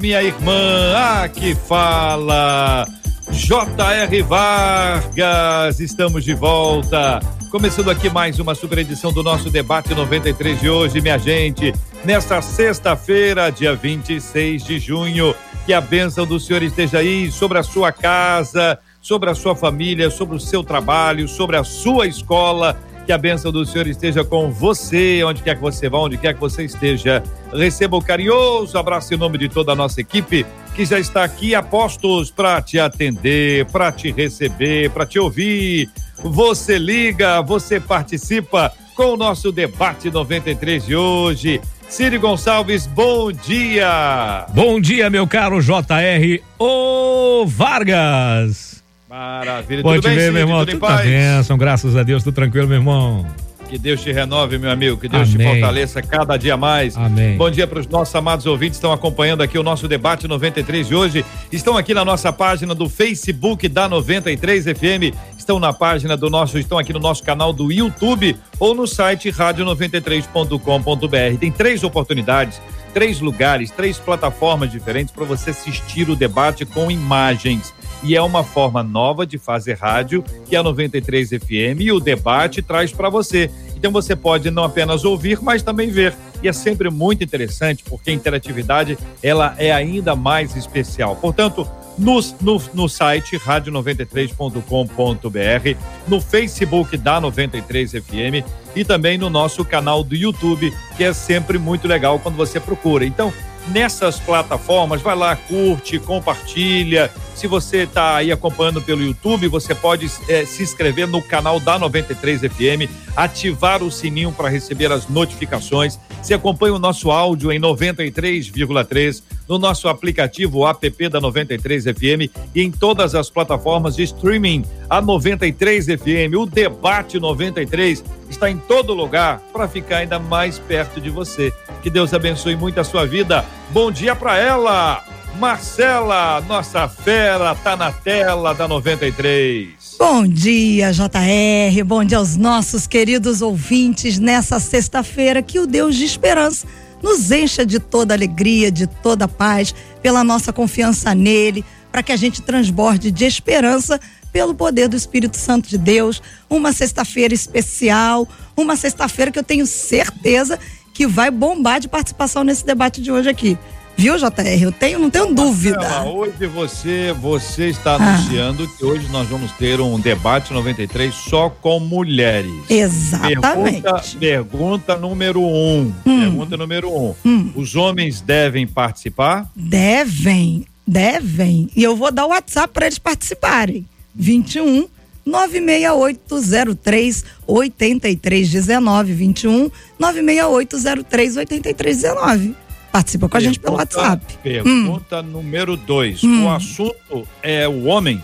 [0.00, 0.92] Minha irmã.
[0.96, 2.86] Ah, que fala.
[3.30, 4.22] J.R.
[4.22, 5.80] Vargas.
[5.80, 7.20] Estamos de volta.
[7.50, 11.72] Começando aqui mais uma super edição do nosso debate 93 de hoje, minha gente.
[12.04, 17.62] Nesta sexta-feira, dia 26 de junho, que a bênção do Senhor esteja aí sobre a
[17.62, 22.76] sua casa, sobre a sua família, sobre o seu trabalho, sobre a sua escola.
[23.06, 26.34] Que a bênção do Senhor esteja com você, onde quer que você vá, onde quer
[26.34, 27.22] que você esteja.
[27.52, 31.54] Receba o carinhoso abraço em nome de toda a nossa equipe que já está aqui
[31.54, 35.88] a postos para te atender, para te receber, para te ouvir.
[36.22, 41.60] Você liga, você participa com o nosso debate 93 de hoje.
[41.88, 44.46] Ciro Gonçalves, bom dia.
[44.52, 48.73] Bom dia, meu caro JR O Vargas.
[49.14, 49.80] Maravilha.
[49.80, 50.32] Bom tudo te bem, ver, Cid?
[50.32, 50.66] meu irmão.
[50.66, 53.24] Tudo Tudo na bênção, graças a Deus, tudo tranquilo, meu irmão.
[53.68, 54.96] Que Deus te renove, meu amigo.
[54.96, 55.48] Que Deus te Amém.
[55.48, 56.96] fortaleça cada dia mais.
[56.96, 57.36] Amém.
[57.36, 60.88] Bom dia para os nossos amados ouvintes que estão acompanhando aqui o nosso debate 93
[60.88, 61.24] de hoje.
[61.50, 65.14] Estão aqui na nossa página do Facebook da 93 FM.
[65.38, 69.30] Estão na página do nosso, estão aqui no nosso canal do YouTube ou no site
[69.30, 71.38] radio93.com.br.
[71.38, 72.60] Tem três oportunidades,
[72.92, 77.72] três lugares, três plataformas diferentes para você assistir o debate com imagens.
[78.04, 81.98] E é uma forma nova de fazer rádio que é a 93 FM e o
[81.98, 83.50] debate traz para você.
[83.74, 86.14] Então você pode não apenas ouvir, mas também ver.
[86.42, 91.16] E é sempre muito interessante, porque a interatividade ela é ainda mais especial.
[91.16, 91.66] Portanto,
[91.98, 100.02] no, no, no site rádio93.com.br, no Facebook da 93 FM e também no nosso canal
[100.02, 103.06] do YouTube, que é sempre muito legal quando você procura.
[103.06, 103.32] Então,
[103.68, 107.10] nessas plataformas, vai lá, curte, compartilha.
[107.34, 111.78] Se você está aí acompanhando pelo YouTube, você pode eh, se inscrever no canal da
[111.78, 115.98] 93 FM, ativar o sininho para receber as notificações.
[116.22, 122.62] Se acompanha o nosso áudio em 93,3 no nosso aplicativo app da 93 FM e
[122.62, 124.64] em todas as plataformas de streaming.
[124.88, 131.00] A 93 FM, o debate 93 está em todo lugar para ficar ainda mais perto
[131.00, 131.52] de você.
[131.82, 133.44] Que Deus abençoe muito a sua vida.
[133.70, 135.04] Bom dia para ela,
[135.38, 139.68] Marcela, nossa fera, tá na tela da 93.
[139.98, 141.84] Bom dia, JR.
[141.84, 145.42] Bom dia aos nossos queridos ouvintes nessa sexta-feira.
[145.42, 146.66] Que o Deus de esperança
[147.02, 152.16] nos encha de toda alegria, de toda paz, pela nossa confiança nele, para que a
[152.16, 154.00] gente transborde de esperança
[154.32, 156.22] pelo poder do Espírito Santo de Deus.
[156.48, 160.58] Uma sexta-feira especial, uma sexta-feira que eu tenho certeza
[160.92, 163.58] que vai bombar de participação nesse debate de hoje aqui.
[163.96, 164.60] Viu, JR?
[164.60, 166.02] Eu tenho, não tenho dúvida.
[166.04, 167.96] Hoje você, você está Ah.
[168.16, 172.52] anunciando que hoje nós vamos ter um debate 93 só com mulheres.
[172.68, 173.82] Exatamente.
[173.82, 175.92] Pergunta, pergunta número um.
[176.04, 177.14] Pergunta número um.
[177.24, 177.52] Hum.
[177.54, 179.48] Os homens devem participar?
[179.54, 181.70] Devem, devem.
[181.76, 183.86] E eu vou dar o WhatsApp para eles participarem.
[184.14, 184.88] 21
[185.24, 192.54] 96803 8319 21 96803 8319.
[192.94, 194.34] Participa com a gente pelo Pergunta- WhatsApp.
[194.34, 194.38] Hum.
[194.40, 196.22] Pergunta número dois.
[196.22, 198.22] O assunto é o homem?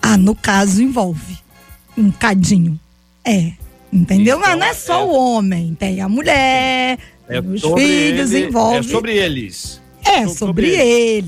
[0.00, 1.36] Ah, no caso envolve
[1.96, 2.78] um cadinho.
[3.24, 3.54] É.
[3.92, 4.36] Entendeu?
[4.38, 6.96] Então, Mas não é só é- o homem, tem a mulher,
[7.28, 8.76] É os filhos, ele- envolve.
[8.78, 9.80] É sobre eles.
[10.04, 10.82] É, sobre sobre, ele.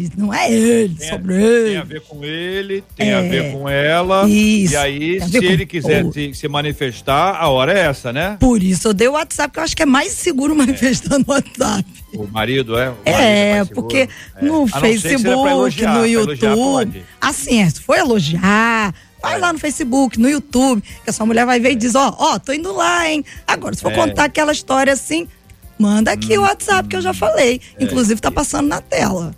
[0.04, 1.76] eles, não é ele, Tem, sobre tem ele.
[1.76, 3.28] a ver com ele, tem a É.
[3.28, 4.28] ver com ela.
[4.28, 7.80] Isso, E aí, tem a se ele quiser o- se, se manifestar, a hora é
[7.86, 8.36] essa, né?
[8.40, 11.24] Por isso eu dei o WhatsApp, que eu acho que é mais seguro manifestar no
[11.26, 11.84] WhatsApp.
[12.12, 12.88] O marido é?
[12.90, 13.74] O marido É, seguro.
[13.82, 14.44] porque É.
[14.44, 17.04] no não Facebook, elogiar, no YouTube.
[17.20, 19.38] Assim, é, se for elogiar, vai É.
[19.38, 22.38] lá no Facebook, no YouTube, que a sua mulher vai ver e diz: Ó, ó,
[22.38, 23.24] tô indo lá, hein?
[23.46, 23.94] Agora, se for É.
[23.94, 25.28] contar aquela história assim,
[25.78, 27.60] manda aqui o WhatsApp que eu já falei.
[27.78, 27.84] É.
[27.84, 29.34] Inclusive, tá passando na tela.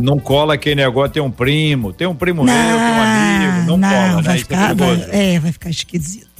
[0.00, 3.88] Não cola aquele negócio, tem um primo, tem um primo meu, tem um amigo, não,
[3.88, 4.22] cola, né?
[4.22, 5.08] vai Isso é ficar, vai, perigoso.
[5.12, 6.33] é, vai ficar esquisito, é.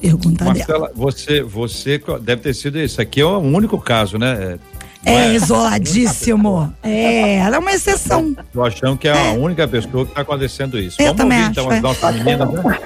[0.00, 0.92] Pergunta Marcela, dela.
[0.96, 3.00] Você, você deve ter sido isso.
[3.00, 4.58] Aqui é o único caso, né?
[5.04, 6.72] É, é isoladíssimo.
[6.82, 8.34] É, ela é uma exceção.
[8.52, 9.30] Tô achando que é, é.
[9.30, 11.00] a única pessoa que está acontecendo isso.
[11.00, 12.78] Eu Vamos ouvir então acho, então as nossas meninas, né?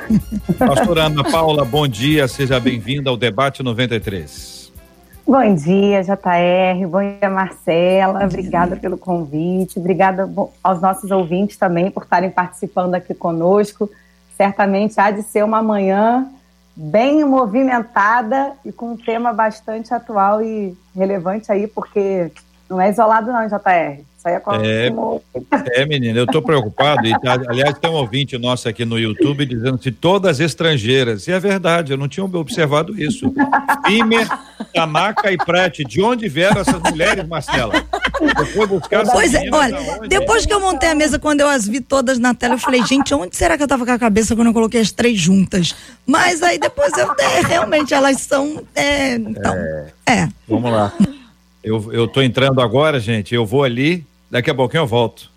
[0.59, 4.56] Pastora Ana Paula, bom dia, seja bem-vinda ao Debate 93.
[5.29, 6.87] Bom dia, JR.
[6.89, 8.25] Bom dia, Marcela.
[8.25, 9.77] Obrigada pelo convite.
[9.77, 10.31] Obrigada
[10.63, 13.91] aos nossos ouvintes também por estarem participando aqui conosco.
[14.37, 16.31] Certamente há de ser uma manhã
[16.77, 22.31] bem movimentada e com um tema bastante atual e relevante aí, porque
[22.71, 24.05] não é isolado não, JR.
[24.27, 27.07] Isso aí é, é, é menina, eu estou preocupado.
[27.07, 31.29] E, tá, aliás, tem um ouvinte nosso aqui no YouTube dizendo que todas estrangeiras.
[31.29, 33.33] E é verdade, eu não tinha observado isso.
[33.85, 34.27] Pimer,
[34.75, 37.73] Tamaka e Prete, de onde vieram essas mulheres, Marcela?
[38.21, 39.79] Depois buscar Pois é, olha,
[40.09, 42.85] depois que eu montei a mesa, quando eu as vi todas na tela, eu falei,
[42.85, 45.75] gente, onde será que eu tava com a cabeça quando eu coloquei as três juntas?
[46.07, 49.93] Mas aí depois eu, é, realmente, elas são, é, então, é.
[50.07, 50.29] é.
[50.49, 50.93] Vamos lá.
[51.63, 55.31] Eu, eu tô entrando agora, gente, eu vou ali, Daqui a pouquinho eu volto.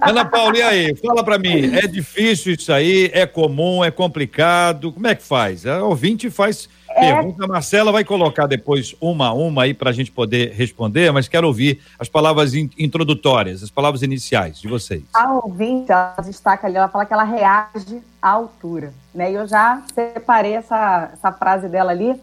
[0.00, 0.96] Ana Paula, e aí?
[0.96, 3.10] Fala para mim, é difícil isso aí?
[3.12, 3.84] É comum?
[3.84, 4.92] É complicado?
[4.92, 5.66] Como é que faz?
[5.66, 7.14] A ouvinte faz é...
[7.14, 11.12] pergunta, a Marcela vai colocar depois uma a uma aí para a gente poder responder,
[11.12, 15.02] mas quero ouvir as palavras in introdutórias, as palavras iniciais de vocês.
[15.14, 19.30] A ouvinte, ela destaca ali, ela fala que ela reage à altura, né?
[19.30, 22.14] E eu já separei essa, essa frase dela ali,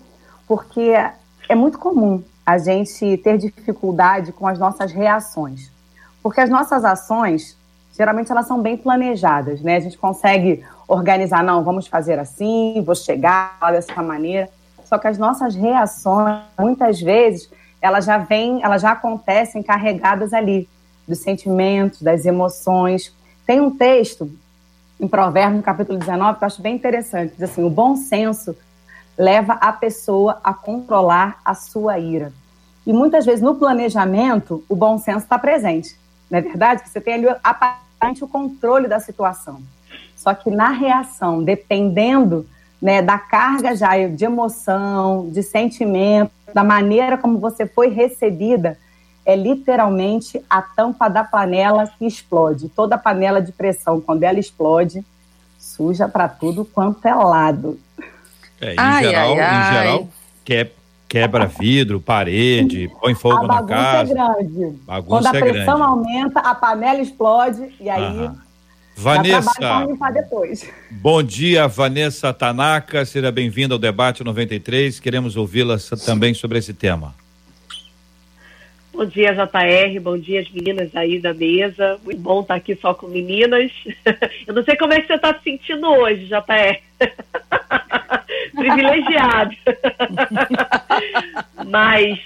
[0.47, 0.93] porque
[1.47, 5.71] é muito comum a gente ter dificuldade com as nossas reações.
[6.21, 7.57] Porque as nossas ações,
[7.97, 9.77] geralmente, elas são bem planejadas, né?
[9.77, 14.49] A gente consegue organizar, não, vamos fazer assim, vou chegar dessa maneira.
[14.85, 17.49] Só que as nossas reações, muitas vezes,
[17.81, 20.69] elas já vêm, elas já acontecem carregadas ali
[21.07, 23.13] dos sentimentos, das emoções.
[23.45, 24.31] Tem um texto
[24.99, 27.33] em Provérbios, capítulo 19, que eu acho bem interessante.
[27.33, 28.55] Diz assim: o bom senso
[29.17, 32.31] leva a pessoa a controlar a sua ira.
[32.85, 35.97] E muitas vezes no planejamento, o bom senso está presente.
[36.29, 36.87] Não é verdade?
[36.87, 39.61] Você tem ali aparentemente o controle da situação.
[40.15, 42.47] Só que na reação, dependendo
[42.81, 48.77] né, da carga já de emoção, de sentimento, da maneira como você foi recebida,
[49.25, 52.69] é literalmente a tampa da panela que explode.
[52.69, 55.03] Toda panela de pressão, quando ela explode,
[55.57, 57.79] suja para tudo quanto é lado.
[58.61, 59.55] É, em ai, geral, ai, ai.
[59.55, 60.09] em geral,
[60.43, 60.67] que,
[61.07, 64.11] quebra vidro, parede, põe fogo na casa.
[64.11, 64.77] É grande.
[64.85, 65.91] Bagunça Quando a é pressão grande.
[65.91, 68.03] aumenta, a panela explode e aí.
[68.03, 68.45] Aham.
[68.97, 69.51] Vanessa.
[70.89, 73.05] Bom dia, Vanessa Tanaka.
[73.05, 75.01] Seja bem-vinda ao debate 93.
[75.01, 77.13] Queremos ouvi-la também sobre esse tema.
[78.93, 79.99] Bom dia, JR.
[79.99, 81.99] Bom dia, as meninas aí da mesa.
[82.05, 83.69] Muito bom estar aqui só com meninas.
[84.47, 86.81] Eu não sei como é que você está se sentindo hoje, JR.
[88.55, 89.55] Privilegiado.
[91.67, 92.19] Mas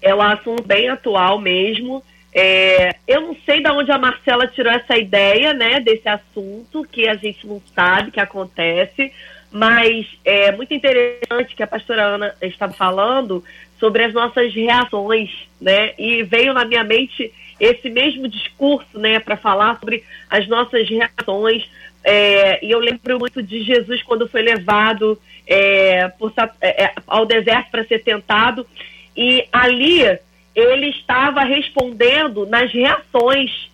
[0.00, 2.02] É um assunto bem atual mesmo.
[2.32, 7.08] É, eu não sei de onde a Marcela tirou essa ideia, né, desse assunto, que
[7.08, 9.12] a gente não sabe que acontece,
[9.50, 13.42] mas é muito interessante que a pastora Ana estava falando
[13.80, 19.36] sobre as nossas reações, né, e veio na minha mente esse mesmo discurso, né, para
[19.36, 21.68] falar sobre as nossas reações,
[22.04, 27.26] é, e eu lembro muito de Jesus quando foi levado é, por, é, é, ao
[27.26, 28.66] deserto para ser tentado,
[29.16, 30.02] e ali
[30.54, 33.70] ele estava respondendo nas reações.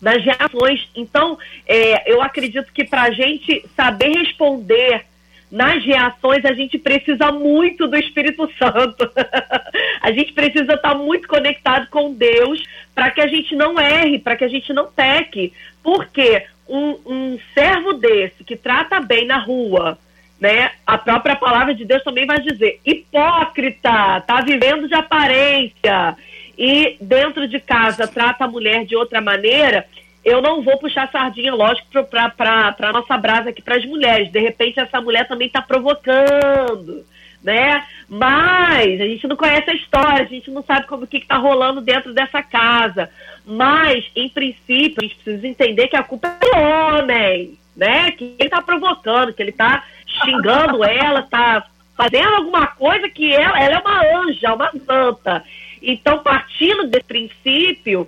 [0.00, 0.88] Nas reações.
[0.94, 5.04] Então, é, eu acredito que para a gente saber responder
[5.50, 9.10] nas reações, a gente precisa muito do Espírito Santo.
[10.00, 12.62] a gente precisa estar muito conectado com Deus
[12.94, 15.52] para que a gente não erre, para que a gente não peque.
[15.82, 19.98] Porque um, um servo desse que trata bem na rua,
[20.40, 20.70] né?
[20.86, 26.16] A própria palavra de Deus também vai dizer: hipócrita, tá vivendo de aparência
[26.56, 29.86] e dentro de casa trata a mulher de outra maneira.
[30.24, 34.30] Eu não vou puxar sardinha, lógico, para nossa brasa aqui para as mulheres.
[34.30, 37.04] De repente, essa mulher também está provocando,
[37.42, 37.84] né?
[38.08, 41.80] Mas a gente não conhece a história, a gente não sabe como que está rolando
[41.80, 43.10] dentro dessa casa.
[43.44, 48.10] Mas, em princípio, a gente precisa entender que a culpa é do homem, né?
[48.12, 51.66] Que ele está provocando, que ele está xingando ela, tá
[51.96, 55.44] fazendo alguma coisa que ela, ela é uma anja, uma santa.
[55.82, 58.06] Então, partindo desse princípio,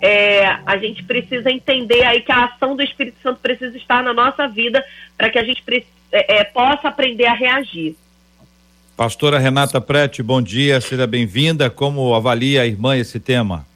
[0.00, 4.12] é, a gente precisa entender aí que a ação do Espírito Santo precisa estar na
[4.12, 4.84] nossa vida
[5.16, 5.62] para que a gente
[6.12, 7.96] é, é, possa aprender a reagir.
[8.96, 11.68] Pastora Renata Prete, bom dia, seja bem-vinda.
[11.68, 13.66] Como avalia a irmã esse tema?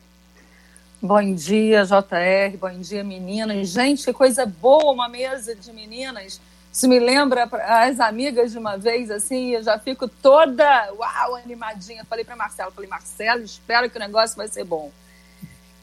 [1.02, 3.68] Bom dia, JR, bom dia, meninas.
[3.68, 6.40] Gente, que coisa boa uma mesa de meninas
[6.72, 12.04] isso me lembra as amigas de uma vez, assim, eu já fico toda, uau, animadinha.
[12.04, 14.92] Falei para Marcelo, falei, Marcelo, espero que o negócio vai ser bom.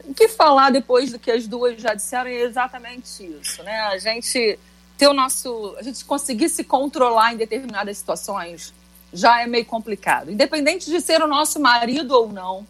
[0.04, 3.80] O que falar depois do que as duas já disseram é exatamente isso, né?
[3.82, 4.58] A gente
[4.96, 8.72] ter o nosso, a gente conseguir se controlar em determinadas situações
[9.12, 10.30] já é meio complicado.
[10.30, 12.66] Independente de ser o nosso marido ou não,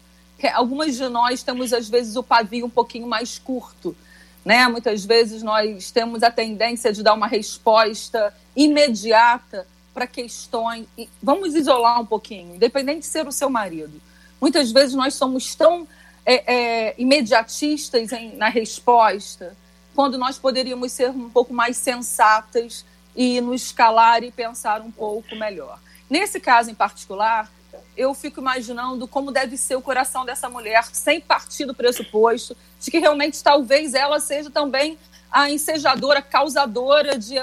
[0.53, 3.95] algumas de nós temos às vezes o pavio um pouquinho mais curto
[4.43, 4.67] né?
[4.67, 10.87] Muitas vezes nós temos a tendência de dar uma resposta imediata para questões.
[11.21, 14.01] Vamos isolar um pouquinho, independente de ser o seu marido.
[14.39, 15.87] Muitas vezes nós somos tão
[16.25, 19.55] é, é, imediatistas em, na resposta,
[19.93, 25.35] quando nós poderíamos ser um pouco mais sensatas e nos calar e pensar um pouco
[25.35, 25.79] melhor.
[26.09, 27.51] Nesse caso em particular,
[27.95, 32.89] eu fico imaginando como deve ser o coração dessa mulher, sem partir do pressuposto de
[32.89, 34.97] que realmente talvez ela seja também
[35.31, 37.35] a ensejadora, causadora de,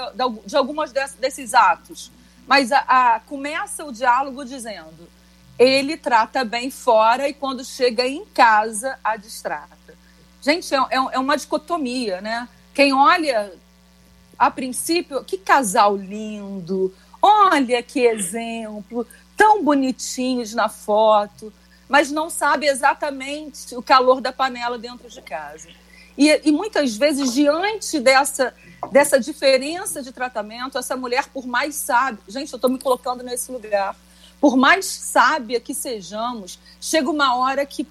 [0.45, 2.11] de algumas desses atos.
[2.45, 5.07] Mas a, a, começa o diálogo dizendo:
[5.59, 9.77] ele trata bem fora e quando chega em casa a distrata.
[10.41, 12.47] Gente, é, é, é uma dicotomia, né?
[12.73, 13.51] Quem olha,
[14.37, 16.93] a princípio, que casal lindo,
[17.27, 19.05] olha que exemplo,
[19.35, 21.51] tão bonitinhos na foto,
[21.87, 25.69] mas não sabe exatamente o calor da panela dentro de casa.
[26.17, 28.53] E, e muitas vezes, diante dessa,
[28.91, 33.51] dessa diferença de tratamento, essa mulher, por mais sábia, gente, eu estou me colocando nesse
[33.51, 33.95] lugar,
[34.41, 37.87] por mais sábia que sejamos, chega uma hora que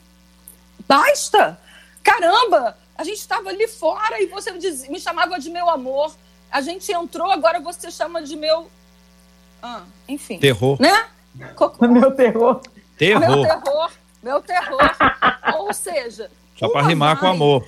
[0.89, 1.59] basta!
[2.03, 2.77] Caramba!
[2.97, 4.53] A gente estava ali fora e você
[4.89, 6.15] me chamava de meu amor.
[6.51, 8.71] A gente entrou, agora você chama de meu.
[9.63, 10.39] Ah, enfim.
[10.39, 10.81] Terror.
[10.81, 11.07] Né?
[11.81, 12.61] Meu terror.
[12.97, 13.21] Terror.
[13.21, 13.91] Meu terror.
[14.23, 14.97] Meu terror.
[15.59, 16.31] Ou seja.
[16.59, 17.67] Só para rimar com amor.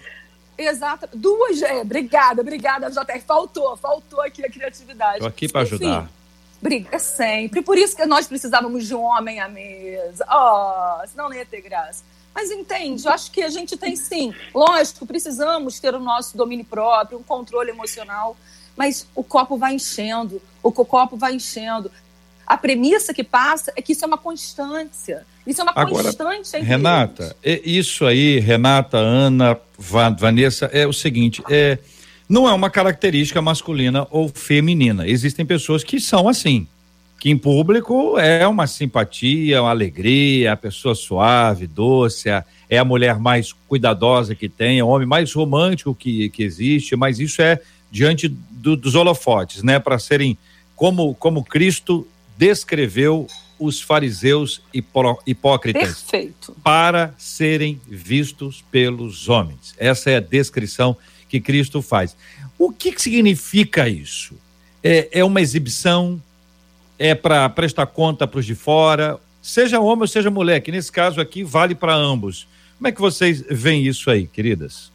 [0.56, 1.08] Exato.
[1.14, 1.62] Duas.
[1.62, 3.20] É, obrigada, obrigada, JR.
[3.24, 5.16] Faltou, faltou aqui a criatividade.
[5.16, 6.10] Estou aqui para ajudar.
[6.60, 7.62] Briga é sempre.
[7.62, 10.26] Por isso que nós precisávamos de um homem à mesa.
[10.28, 12.02] Oh, senão não ia ter graça.
[12.34, 14.34] Mas entende, eu acho que a gente tem sim.
[14.54, 18.36] Lógico, precisamos ter o nosso domínio próprio, um controle emocional.
[18.78, 21.90] Mas o copo vai enchendo, o copo vai enchendo
[22.48, 25.26] a premissa que passa é que isso é uma constância.
[25.46, 26.56] Isso é uma Agora, constante.
[26.58, 31.78] Renata, é isso aí, Renata, Ana, Vanessa, é o seguinte, é
[32.26, 35.06] não é uma característica masculina ou feminina.
[35.06, 36.66] Existem pessoas que são assim,
[37.18, 42.28] que em público é uma simpatia, uma alegria, a pessoa suave, doce,
[42.68, 46.96] é a mulher mais cuidadosa que tem, é o homem mais romântico que, que existe,
[46.96, 49.78] mas isso é diante do, dos holofotes, né?
[49.78, 50.36] Para serem
[50.76, 53.26] como, como Cristo descreveu
[53.58, 54.62] os fariseus
[55.26, 56.54] hipócritas Perfeito.
[56.62, 59.74] para serem vistos pelos homens.
[59.76, 60.96] Essa é a descrição
[61.28, 62.16] que Cristo faz.
[62.56, 64.34] O que, que significa isso?
[64.82, 66.22] É, é uma exibição?
[66.96, 69.20] É para prestar conta para os de fora?
[69.48, 72.46] seja homem ou seja mulher, que nesse caso aqui vale para ambos.
[72.76, 74.92] Como é que vocês veem isso aí, queridas?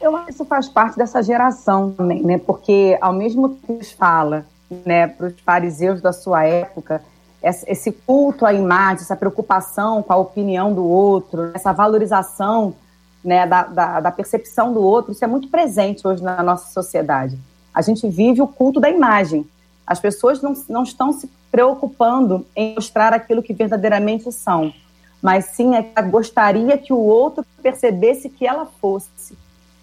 [0.00, 2.38] Eu acho que isso faz parte dessa geração também, né?
[2.38, 4.46] Porque ao mesmo tempo que fala,
[4.84, 7.02] né, para os fariseus da sua época,
[7.42, 12.74] esse culto à imagem, essa preocupação com a opinião do outro, essa valorização
[13.24, 17.38] né, da, da, da, percepção do outro, isso é muito presente hoje na nossa sociedade.
[17.72, 19.48] A gente vive o culto da imagem.
[19.86, 24.72] As pessoas não, não estão se preocupando em mostrar aquilo que verdadeiramente são,
[25.22, 29.36] mas sim é que gostaria que o outro percebesse que ela fosse.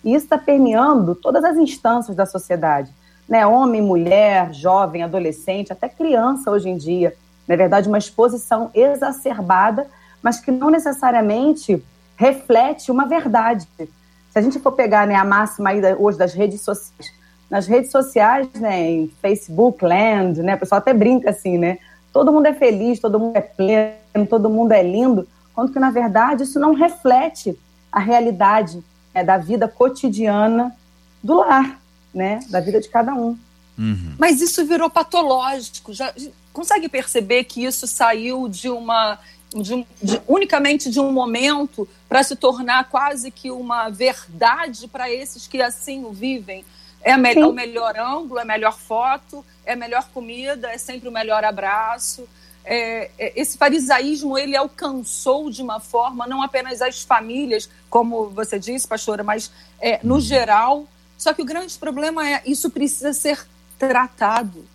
[0.05, 2.93] E isso está permeando todas as instâncias da sociedade.
[3.27, 3.45] Né?
[3.45, 7.13] Homem, mulher, jovem, adolescente, até criança hoje em dia
[7.47, 9.87] na verdade, uma exposição exacerbada,
[10.21, 11.83] mas que não necessariamente
[12.15, 13.67] reflete uma verdade.
[13.77, 15.69] Se a gente for pegar né, a máxima
[15.99, 17.13] hoje das redes sociais,
[17.49, 21.77] nas redes sociais, né, em Facebook, Land, né, o pessoal até brinca assim, né?
[22.11, 25.91] Todo mundo é feliz, todo mundo é pleno, todo mundo é lindo, quando que na
[25.91, 27.57] verdade isso não reflete
[27.91, 28.83] a realidade
[29.15, 30.75] né, da vida cotidiana
[31.23, 31.79] do lar,
[32.13, 33.37] né, da vida de cada um.
[33.77, 34.15] Uhum.
[34.19, 35.93] Mas isso virou patológico.
[35.93, 36.13] Já,
[36.51, 39.17] consegue perceber que isso saiu de uma.
[39.53, 45.47] De, de, unicamente de um momento para se tornar quase que uma verdade para esses
[45.47, 46.65] que assim o vivem.
[47.01, 50.77] É, me, é o melhor ângulo, é a melhor foto, é a melhor comida, é
[50.77, 52.27] sempre o melhor abraço.
[52.65, 58.57] É, é, esse farisaísmo ele alcançou de uma forma não apenas as famílias, como você
[58.57, 60.87] disse, pastora, mas é, no geral.
[61.17, 63.45] Só que o grande problema é isso precisa ser
[63.77, 64.65] tratado.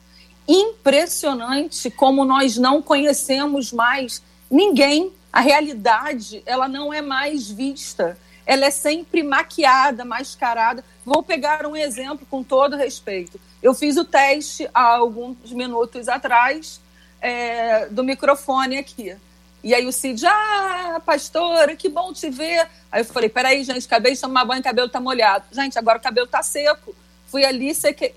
[0.46, 5.12] Impressionante como nós não conhecemos mais ninguém.
[5.32, 8.18] A realidade, ela não é mais vista.
[8.44, 10.84] Ela é sempre maquiada, mascarada.
[11.04, 13.40] Vou pegar um exemplo com todo respeito.
[13.62, 16.80] Eu fiz o teste há alguns minutos atrás
[17.20, 19.16] é, do microfone aqui.
[19.62, 22.66] E aí o Cid, ah, pastora, que bom te ver.
[22.90, 25.44] Aí eu falei, peraí, gente, acabei de tomar banho, o cabelo tá molhado.
[25.52, 26.94] Gente, agora o cabelo tá seco.
[27.26, 28.14] Fui ali, sequei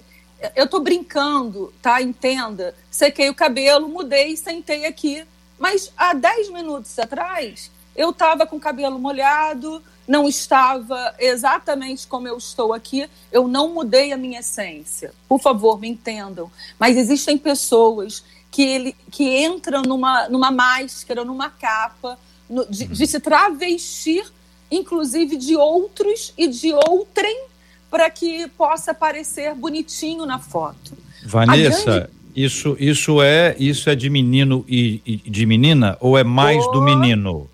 [0.56, 2.02] eu tô brincando, tá?
[2.02, 2.76] Entenda.
[2.92, 5.26] Sequei o cabelo, mudei, sentei aqui.
[5.58, 12.28] Mas há 10 minutos atrás, eu estava com o cabelo molhado, não estava exatamente como
[12.28, 15.14] eu estou aqui, eu não mudei a minha essência.
[15.30, 16.52] Por favor, me entendam.
[16.78, 23.08] Mas existem pessoas que, ele, que entram numa, numa máscara, numa capa, no, de, de
[23.08, 24.24] se travestir,
[24.70, 27.46] inclusive de outros e de outrem
[27.90, 30.96] para que possa parecer bonitinho na foto.
[31.26, 32.10] Vanessa, grande...
[32.36, 36.72] isso isso é isso é de menino e, e de menina ou é mais oh.
[36.74, 37.50] do menino?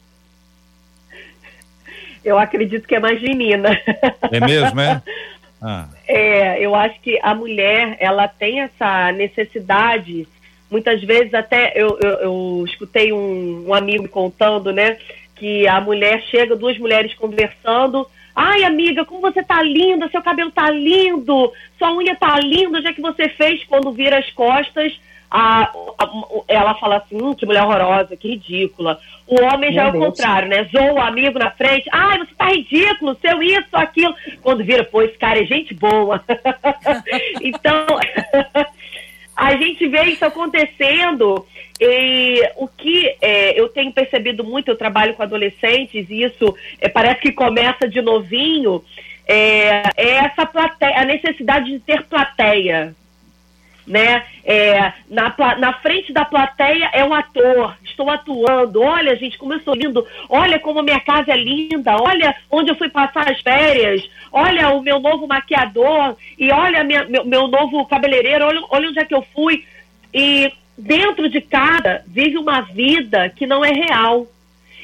[2.25, 3.69] Eu acredito que é mais de menina.
[4.31, 5.01] É mesmo, é?
[5.61, 5.89] Ah.
[6.07, 10.25] É, eu acho que a mulher ela tem essa necessidade.
[10.69, 14.97] Muitas vezes até eu, eu, eu escutei um, um amigo me contando, né,
[15.35, 18.05] que a mulher chega, duas mulheres conversando,
[18.41, 22.93] Ai, amiga, como você tá linda, seu cabelo tá lindo, sua unha tá linda, já
[22.93, 24.97] que você fez quando vira as costas.
[25.29, 25.63] A,
[25.99, 26.09] a,
[26.47, 28.97] ela fala assim, hum, que mulher horrorosa, que ridícula.
[29.27, 30.63] O homem já é o contrário, né?
[30.71, 31.89] Zoa o amigo na frente.
[31.91, 34.15] Ai, você tá ridículo, seu isso, aquilo.
[34.41, 36.23] Quando vira, pô, esse cara é gente boa.
[37.41, 37.85] então,
[39.39, 41.45] a gente vê isso acontecendo
[41.79, 46.89] e o que é, eu tenho percebido muito, eu trabalho com adolescentes, e isso é,
[46.89, 48.83] parece que começa de novinho,
[49.25, 52.93] é, é, essa plateia, a necessidade de ter plateia.
[53.89, 54.23] Né?
[54.45, 59.59] É, na, na frente da plateia é um ator, estou atuando, olha gente, como eu
[59.61, 64.07] sou lindo, olha como minha casa é linda, olha onde eu fui passar as férias,
[64.31, 68.99] olha o meu novo maquiador, e olha minha, meu, meu novo cabeleireiro, olha, olha onde
[68.99, 69.65] é que eu fui.
[70.13, 74.27] E dentro de cada vive uma vida que não é real.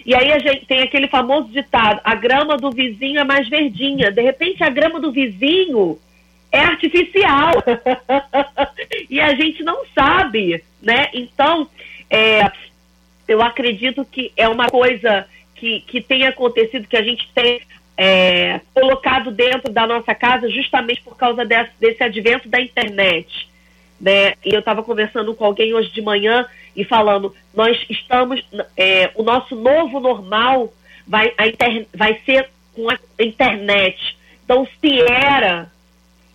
[0.05, 4.11] E aí a gente tem aquele famoso ditado: a grama do vizinho é mais verdinha.
[4.11, 5.97] De repente, a grama do vizinho
[6.51, 7.53] é artificial.
[9.09, 11.09] e a gente não sabe, né?
[11.13, 11.69] Então,
[12.09, 12.51] é,
[13.27, 17.61] eu acredito que é uma coisa que, que tem acontecido, que a gente tem
[17.97, 23.47] é, colocado dentro da nossa casa justamente por causa desse, desse advento da internet
[23.99, 24.33] né?
[24.45, 28.43] E eu estava conversando com alguém hoje de manhã e falando, nós estamos,
[28.75, 30.73] é, o nosso novo normal
[31.07, 34.17] vai, a inter, vai ser com a internet.
[34.43, 35.71] Então, se era,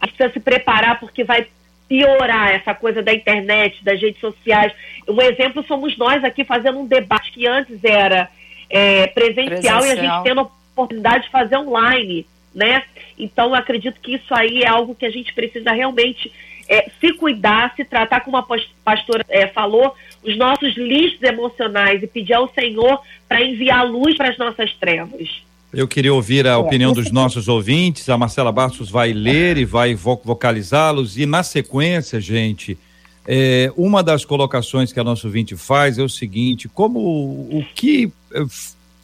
[0.00, 1.46] a gente precisa se preparar porque vai
[1.88, 4.72] piorar essa coisa da internet, das redes sociais.
[5.08, 8.30] Um exemplo somos nós aqui fazendo um debate que antes era
[8.70, 12.84] é, presencial, presencial, e a gente tendo a oportunidade de fazer online, né?
[13.18, 16.32] Então, eu acredito que isso aí é algo que a gente precisa realmente
[16.68, 18.46] é, se cuidar, se tratar, como a
[18.84, 24.30] pastora é, falou, os nossos lixos emocionais e pedir ao Senhor para enviar luz para
[24.30, 25.42] as nossas trevas.
[25.72, 28.08] Eu queria ouvir a opinião dos nossos ouvintes.
[28.08, 31.16] A Marcela Bastos vai ler e vai vocalizá-los.
[31.16, 32.76] E na sequência, gente,
[33.24, 38.12] é, uma das colocações que a nosso ouvinte faz é o seguinte: como o que
[38.34, 38.44] eh,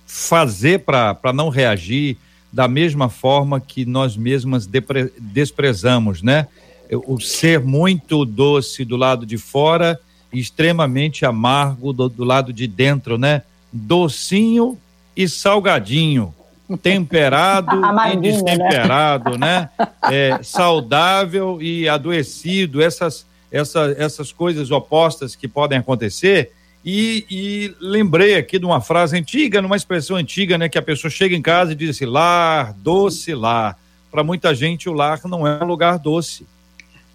[0.05, 2.16] fazer para não reagir
[2.52, 6.48] da mesma forma que nós mesmas depre, desprezamos, né?
[6.90, 10.00] O ser muito doce do lado de fora
[10.33, 13.42] e extremamente amargo do, do lado de dentro, né?
[13.72, 14.76] Docinho
[15.16, 16.35] e salgadinho
[16.83, 18.16] temperado e né?
[18.16, 19.70] destemperado, né?
[19.79, 19.87] né?
[20.09, 26.52] É, saudável e adoecido, essas, essa, essas coisas opostas que podem acontecer.
[26.85, 30.68] E, e, lembrei aqui de uma frase antiga, numa expressão antiga, né?
[30.68, 33.76] Que a pessoa chega em casa e diz assim, lar, doce lar.
[34.12, 36.46] Para muita gente, o lar não é um lugar doce,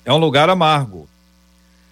[0.03, 1.07] é um lugar amargo.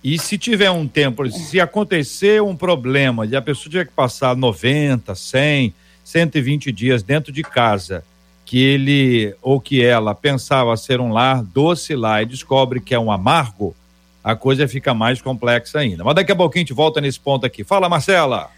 [0.04, 4.36] E se tiver um tempo, se acontecer um problema e a pessoa tiver que passar
[4.36, 5.74] 90, 100,
[6.10, 8.04] 120 dias dentro de casa,
[8.44, 13.00] que ele ou que ela pensava ser um lar doce lá e descobre que é
[13.00, 13.76] um amargo,
[14.24, 16.04] a coisa fica mais complexa ainda.
[16.04, 17.64] Mas daqui a pouquinho a gente volta nesse ponto aqui.
[17.64, 18.50] Fala, Marcela.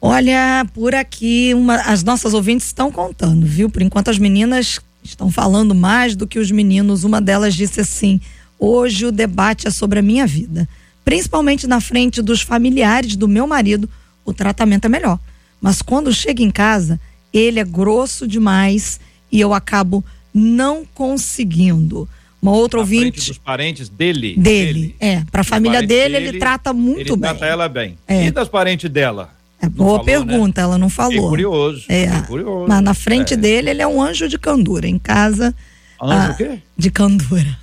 [0.00, 3.68] Olha, por aqui uma, as nossas ouvintes estão contando, viu?
[3.68, 7.02] Por enquanto as meninas estão falando mais do que os meninos.
[7.02, 8.20] Uma delas disse assim:
[8.56, 10.68] hoje o debate é sobre a minha vida.
[11.04, 13.90] Principalmente na frente dos familiares do meu marido,
[14.24, 15.18] o tratamento é melhor.
[15.60, 17.00] Mas quando chega em casa,
[17.32, 22.08] ele é grosso demais e eu acabo não conseguindo.
[22.40, 23.28] Uma outra Na ouvinte.
[23.28, 24.34] dos parentes dele?
[24.36, 24.96] Dele, dele.
[24.98, 25.22] é.
[25.30, 27.18] Para a família dele, dele, ele trata muito ele bem.
[27.20, 27.98] Trata ela bem.
[28.08, 28.26] É.
[28.26, 29.30] E das parentes dela?
[29.60, 30.12] É boa falou, né?
[30.12, 30.64] pergunta, né?
[30.64, 31.26] ela não falou.
[31.26, 31.84] É curioso.
[31.86, 32.06] É.
[32.22, 32.66] curioso.
[32.66, 33.36] Mas na frente é.
[33.36, 34.88] dele, ele é um anjo de candura.
[34.88, 35.54] Em casa.
[36.02, 36.58] Anjo ah, o quê?
[36.78, 37.58] De candura.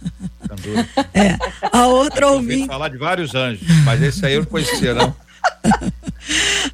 [0.48, 0.88] Candura.
[1.14, 1.38] É.
[1.72, 2.68] A outra ouvinte.
[2.68, 5.16] falar de vários anjos, mas esse aí eu não conhecia, não.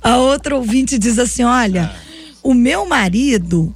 [0.03, 1.95] a outra ouvinte diz assim: olha,
[2.43, 3.73] o meu marido.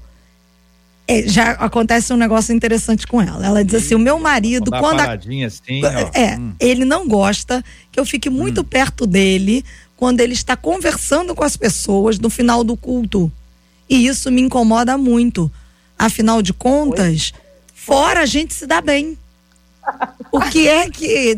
[1.09, 3.45] É, já acontece um negócio interessante com ela.
[3.45, 4.99] Ela diz assim: o meu marido, quando.
[4.99, 5.81] A, assim,
[6.13, 6.53] é, hum.
[6.59, 8.65] ele não gosta que eu fique muito hum.
[8.65, 9.63] perto dele
[9.95, 13.31] quando ele está conversando com as pessoas no final do culto.
[13.89, 15.49] E isso me incomoda muito.
[15.97, 17.41] Afinal de contas, Oi?
[17.73, 19.17] fora a gente se dá bem.
[20.31, 21.37] O que é que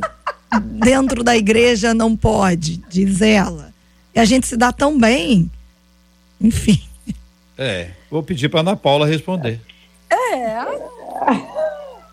[0.61, 3.68] dentro da igreja não pode, diz ela.
[4.19, 5.49] E a gente se dá tão bem.
[6.41, 6.77] Enfim.
[7.57, 9.61] É, vou pedir para Ana Paula responder.
[10.11, 10.57] É.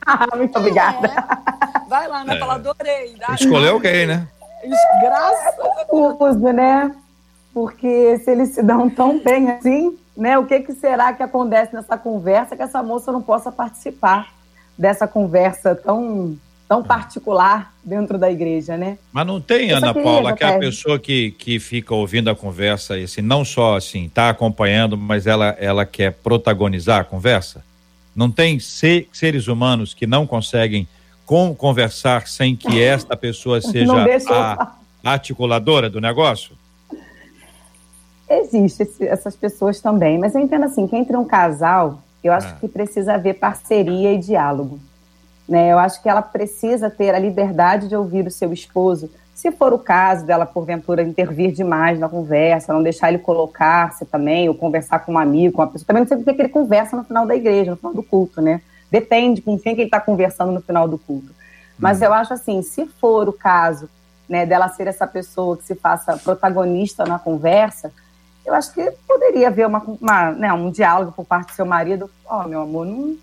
[0.06, 1.08] ah, muito obrigada.
[1.08, 1.88] É.
[1.88, 2.38] Vai lá, Ana é.
[2.38, 3.16] Paula, adorei.
[3.34, 4.28] Escolheu alguém, né?
[5.00, 5.54] Graças
[5.90, 6.94] Uso, né?
[7.52, 10.38] Porque se eles se dão tão bem assim, né?
[10.38, 14.32] O que, que será que acontece nessa conversa que essa moça não possa participar
[14.78, 16.38] dessa conversa tão
[16.68, 18.98] tão particular dentro da igreja, né?
[19.12, 22.98] Mas não tem, Ana Paula, que é a pessoa que, que fica ouvindo a conversa
[22.98, 27.64] e assim, não só assim, tá acompanhando, mas ela, ela quer protagonizar a conversa?
[28.14, 30.88] Não tem ser, seres humanos que não conseguem
[31.24, 33.92] com, conversar sem que esta pessoa seja
[34.29, 36.57] a articuladora do negócio?
[38.29, 42.57] Existe essas pessoas também, mas eu entendo assim, que entre um casal, eu acho ah.
[42.61, 44.81] que precisa haver parceria e diálogo.
[45.48, 45.72] Né?
[45.72, 49.74] Eu acho que ela precisa ter a liberdade de ouvir o seu esposo, se for
[49.74, 55.00] o caso dela, porventura, intervir demais na conversa, não deixar ele colocar-se também, ou conversar
[55.00, 55.87] com um amigo, com uma pessoa.
[55.87, 58.40] Também não sei porque que ele conversa no final da igreja, no final do culto,
[58.40, 58.62] né?
[58.90, 61.35] Depende com quem que ele está conversando no final do culto.
[61.78, 63.90] Mas eu acho assim, se for o caso
[64.26, 67.92] né, dela ser essa pessoa que se faça protagonista na conversa,
[68.46, 72.11] eu acho que poderia haver uma, uma né, um diálogo por parte do seu marido.
[72.24, 73.16] Ó, oh, meu amor, não,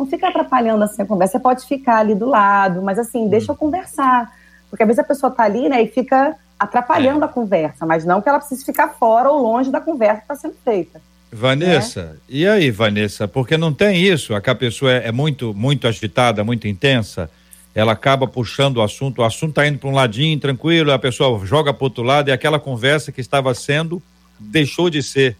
[0.00, 1.32] não fica atrapalhando assim a conversa.
[1.32, 4.32] Você pode ficar ali do lado, mas assim, deixa eu conversar.
[4.70, 7.24] Porque às vezes a pessoa tá ali, né, e fica atrapalhando é.
[7.26, 10.34] a conversa, mas não que ela precise ficar fora ou longe da conversa que está
[10.34, 11.02] sendo feita.
[11.30, 12.16] Vanessa, né?
[12.28, 13.28] e aí, Vanessa?
[13.28, 17.30] Porque não tem isso, a pessoa é, é, muito, muito agitada, muito intensa,
[17.74, 21.44] ela acaba puxando o assunto, o assunto está indo para um ladinho, tranquilo, a pessoa
[21.46, 24.02] joga para outro lado e aquela conversa que estava sendo
[24.38, 25.36] deixou de ser.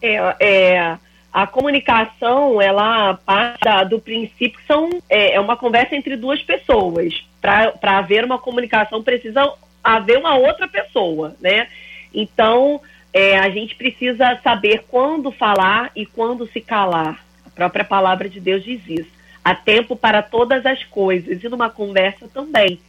[0.00, 0.98] É, é
[1.38, 7.24] a comunicação ela parte do princípio que são é, é uma conversa entre duas pessoas.
[7.40, 11.68] Para haver uma comunicação precisa haver uma outra pessoa né?
[12.12, 12.80] Então
[13.12, 17.24] é, a gente precisa saber quando falar e quando se calar.
[17.46, 19.10] A própria palavra de Deus diz isso.
[19.44, 22.80] Há tempo para todas as coisas e numa conversa também.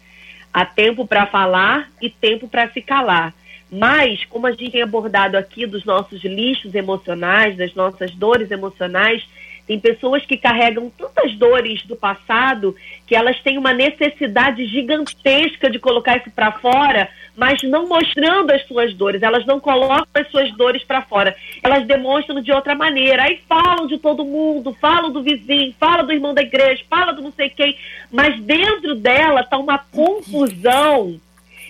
[0.52, 3.32] Há tempo para falar e tempo para se calar
[3.72, 9.24] mas, como a gente tem abordado aqui dos nossos lixos emocionais, das nossas dores emocionais,
[9.70, 15.78] Tem pessoas que carregam tantas dores do passado que elas têm uma necessidade gigantesca de
[15.78, 19.22] colocar isso para fora, mas não mostrando as suas dores.
[19.22, 21.36] Elas não colocam as suas dores para fora.
[21.62, 23.22] Elas demonstram de outra maneira.
[23.22, 27.22] Aí falam de todo mundo, falam do vizinho, falam do irmão da igreja, falam do
[27.22, 27.78] não sei quem,
[28.12, 31.22] mas dentro dela está uma confusão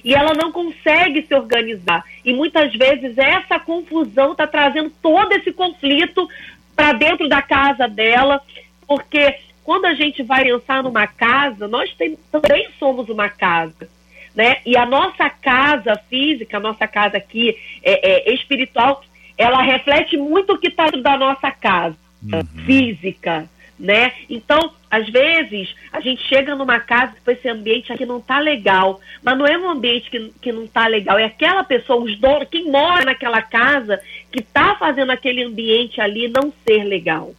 [0.03, 2.03] e ela não consegue se organizar.
[2.23, 6.27] E muitas vezes essa confusão está trazendo todo esse conflito
[6.75, 8.41] para dentro da casa dela,
[8.88, 13.89] porque quando a gente vai pensar numa casa, nós tem, também somos uma casa.
[14.35, 14.57] Né?
[14.65, 19.03] E a nossa casa física, a nossa casa aqui é, é espiritual,
[19.38, 22.63] ela reflete muito o que está dentro da nossa casa uhum.
[22.65, 23.49] física
[23.80, 24.12] né?
[24.30, 29.00] Então, às vezes, a gente chega numa casa que esse ambiente aqui não tá legal,
[29.24, 32.48] mas não é um ambiente que, que não tá legal, é aquela pessoa, os donos,
[32.52, 34.00] quem mora naquela casa,
[34.32, 37.34] que tá fazendo aquele ambiente ali não ser legal.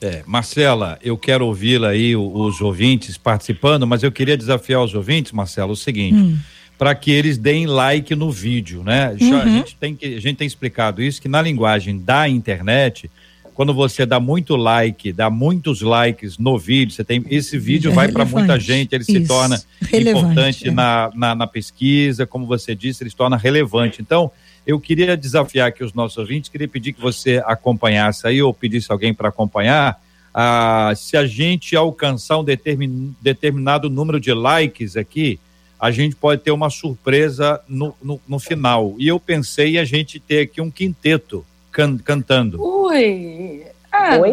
[0.00, 5.32] É, Marcela, eu quero ouvi-la aí, os ouvintes participando, mas eu queria desafiar os ouvintes,
[5.32, 6.16] Marcela, o seguinte.
[6.16, 6.38] Hum
[6.76, 9.16] para que eles deem like no vídeo, né?
[9.20, 9.40] Uhum.
[9.40, 13.10] A, gente tem que, a gente tem explicado isso, que na linguagem da internet,
[13.54, 17.94] quando você dá muito like, dá muitos likes no vídeo, você tem esse vídeo é
[17.94, 19.12] vai para muita gente, ele Isso.
[19.12, 20.70] se torna relevante, importante é.
[20.72, 24.02] na, na, na, pesquisa, como você disse, ele se torna relevante.
[24.02, 24.30] Então,
[24.66, 28.90] eu queria desafiar aqui os nossos ouvintes, queria pedir que você acompanhasse aí ou pedisse
[28.90, 30.02] alguém para acompanhar.
[30.32, 35.38] Ah, se a gente alcançar um determin, determinado número de likes aqui,
[35.78, 38.94] a gente pode ter uma surpresa no, no, no final.
[38.98, 42.62] E eu pensei a gente ter aqui um quinteto can, cantando.
[42.62, 43.62] Ui!
[43.92, 44.16] Ah.
[44.18, 44.32] Oi?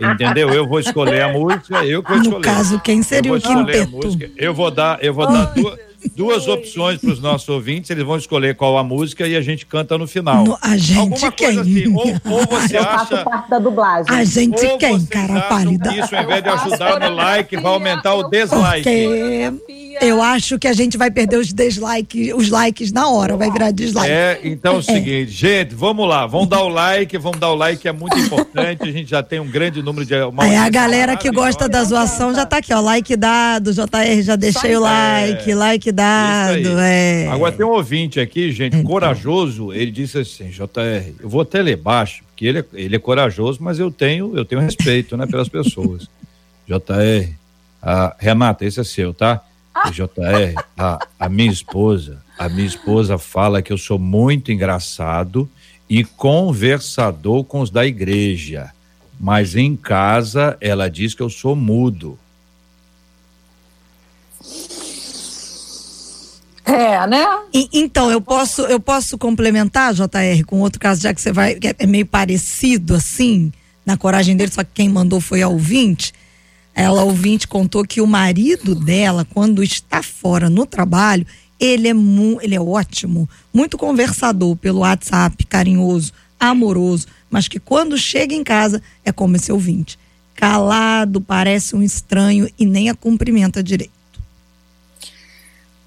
[0.00, 0.50] Entendeu?
[0.50, 2.36] Eu vou escolher a música, eu vou escolher.
[2.36, 4.00] No caso, quem seria o quinteto?
[4.36, 5.78] Eu vou dar, eu vou oh, dar duas,
[6.14, 9.66] duas opções para os nossos ouvintes, eles vão escolher qual a música e a gente
[9.66, 10.44] canta no final.
[10.44, 11.58] No, a gente Alguma quem?
[11.58, 13.24] Assim, ou, ou, você eu acha...
[13.24, 14.14] parte da dublagem.
[14.14, 15.94] A gente quem, cara pálida?
[15.94, 18.82] Isso, ao invés de ajudar no like, vai aumentar o dislike.
[18.82, 19.52] Porque
[20.00, 23.70] eu acho que a gente vai perder os dislikes, os likes na hora, vai virar
[23.70, 24.10] dislike.
[24.10, 24.82] É, então é o é.
[24.82, 28.82] seguinte, gente, vamos lá, vamos dar o like, vamos dar o like, é muito importante,
[28.82, 30.14] a gente já tem um grande número de...
[30.14, 34.36] É, a galera que gosta da zoação já tá aqui, ó, like dado, JR, já
[34.36, 35.54] deixei o like, é.
[35.54, 37.28] like dado, é.
[37.28, 38.90] Agora tem um ouvinte aqui, gente, então.
[38.90, 42.98] corajoso, ele disse assim, JR, eu vou até ler baixo, porque ele é, ele é
[42.98, 46.08] corajoso, mas eu tenho, eu tenho respeito, né, pelas pessoas.
[46.66, 47.32] JR,
[47.82, 49.42] ah, Renata, esse é seu, tá?
[49.90, 55.48] JR, a, a minha esposa, a minha esposa fala que eu sou muito engraçado
[55.88, 58.70] e conversador com os da igreja,
[59.18, 62.18] mas em casa ela diz que eu sou mudo.
[66.72, 67.26] É, né?
[67.52, 71.54] E, então, eu posso, eu posso complementar, JR, com outro caso, já que você vai,
[71.56, 73.52] que é meio parecido assim,
[73.84, 76.12] na coragem dele, só que quem mandou foi a ouvinte.
[76.74, 81.26] Ela, ouvinte, contou que o marido dela, quando está fora no trabalho,
[81.60, 87.96] ele é, mu ele é ótimo, muito conversador pelo WhatsApp, carinhoso, amoroso, mas que quando
[87.98, 89.98] chega em casa é como esse ouvinte.
[90.34, 94.01] Calado, parece um estranho e nem a cumprimenta direito.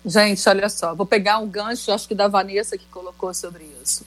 [0.05, 4.05] Gente, olha só, vou pegar um gancho, acho que da Vanessa que colocou sobre isso.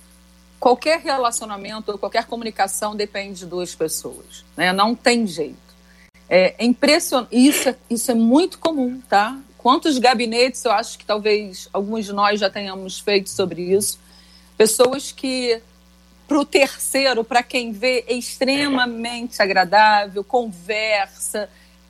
[0.61, 4.73] Qualquer relacionamento ou qualquer comunicação depende de duas pessoas, né?
[4.73, 5.57] Não tem jeito.
[6.29, 7.31] É, impressionante.
[7.33, 9.37] Isso, é, isso é muito comum, tá?
[9.57, 13.99] Quantos gabinetes eu acho que talvez alguns de nós já tenhamos feito sobre isso?
[14.57, 15.61] Pessoas que,
[16.29, 21.49] para o terceiro, para quem vê, é extremamente agradável, conversa,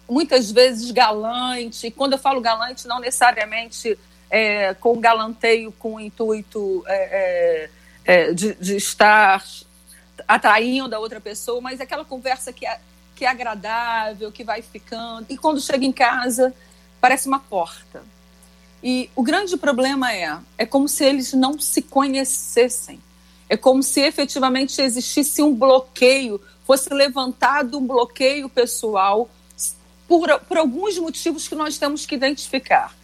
[0.08, 1.90] muitas vezes galante.
[1.90, 3.98] Quando eu falo galante, não necessariamente
[4.30, 7.70] é, com galanteio, com o intuito é,
[8.04, 9.44] é, é de, de, estar
[10.26, 12.78] atraindo a outra pessoa, mas aquela conversa que é
[13.14, 15.26] que é agradável, que vai ficando.
[15.28, 16.54] E quando chega em casa,
[17.00, 18.00] parece uma porta.
[18.80, 23.00] E o grande problema é, é como se eles não se conhecessem.
[23.48, 29.28] É como se efetivamente existisse um bloqueio, fosse levantado um bloqueio pessoal
[30.08, 32.96] por, por alguns motivos que nós temos que identificar.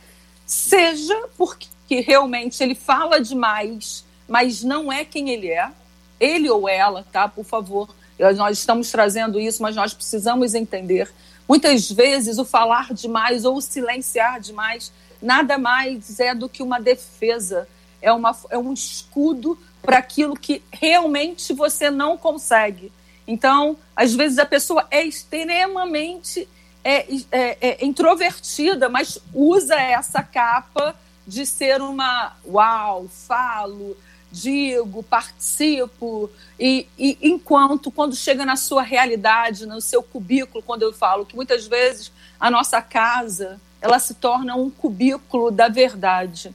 [0.46, 5.70] Seja porque realmente ele fala demais, mas não é quem ele é,
[6.18, 7.28] ele ou ela, tá?
[7.28, 7.94] Por favor,
[8.36, 11.12] nós estamos trazendo isso, mas nós precisamos entender.
[11.46, 14.90] Muitas vezes o falar demais ou o silenciar demais
[15.20, 17.68] nada mais é do que uma defesa,
[18.00, 22.92] é, uma, é um escudo para aquilo que realmente você não consegue.
[23.26, 26.46] Então, às vezes a pessoa é extremamente
[26.84, 30.94] é, é, é introvertida, mas usa essa capa
[31.26, 33.96] de ser uma uau, falo,
[34.30, 40.92] digo, participo, e, e, enquanto, quando chega na sua realidade, no seu cubículo, quando eu
[40.92, 46.54] falo que muitas vezes a nossa casa ela se torna um cubículo da verdade.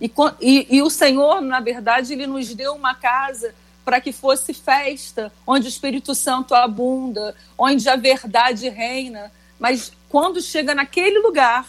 [0.00, 4.52] E, e, e o Senhor, na verdade, ele nos deu uma casa para que fosse
[4.52, 9.30] festa, onde o Espírito Santo abunda, onde a verdade reina.
[9.58, 11.66] Mas quando chega naquele lugar,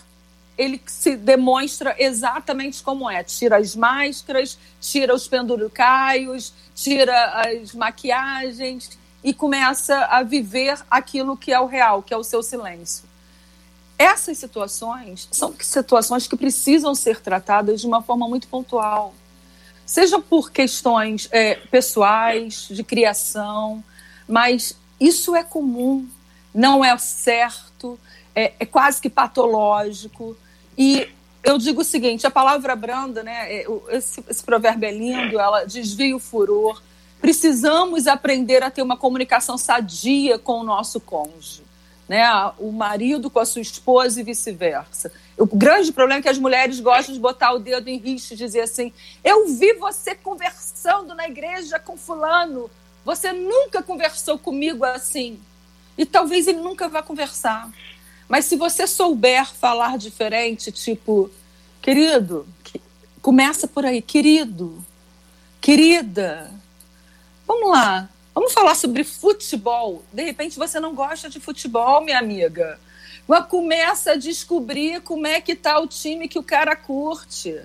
[0.58, 3.24] ele se demonstra exatamente como é.
[3.24, 11.54] Tira as máscaras, tira os penduricaios, tira as maquiagens e começa a viver aquilo que
[11.54, 13.06] é o real, que é o seu silêncio.
[13.98, 19.14] Essas situações são situações que precisam ser tratadas de uma forma muito pontual.
[19.86, 23.84] Seja por questões é, pessoais, de criação,
[24.28, 26.08] mas isso é comum,
[26.58, 28.00] não é certo,
[28.34, 30.36] é, é quase que patológico.
[30.78, 31.08] E
[31.44, 35.64] eu digo o seguinte: a palavra branda, né, é, esse, esse provérbio é lindo, ela
[35.66, 36.82] desvia o furor.
[37.22, 41.68] Precisamos aprender a ter uma comunicação sadia com o nosso cônjuge
[42.08, 42.24] né,
[42.58, 45.12] o marido com a sua esposa e vice-versa.
[45.38, 48.38] O grande problema é que as mulheres gostam de botar o dedo em risco e
[48.38, 48.94] dizer assim:
[49.24, 52.70] eu vi você conversando na igreja com fulano,
[53.04, 55.40] você nunca conversou comigo assim.
[55.98, 57.70] E talvez ele nunca vá conversar.
[58.28, 61.30] Mas se você souber falar diferente, tipo,
[61.82, 62.48] querido,
[63.22, 64.84] começa por aí, querido,
[65.62, 66.52] querida,
[67.48, 70.04] vamos lá, Vamos falar sobre futebol.
[70.14, 72.80] De repente você não gosta de futebol, minha amiga.
[73.28, 77.60] Mas começa a descobrir como é que tá o time que o cara curte.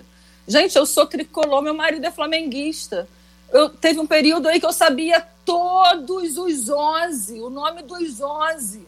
[0.47, 3.07] Gente, eu sou tricolor, meu marido é flamenguista.
[3.51, 8.85] Eu, teve um período aí que eu sabia todos os 11, o nome dos 11,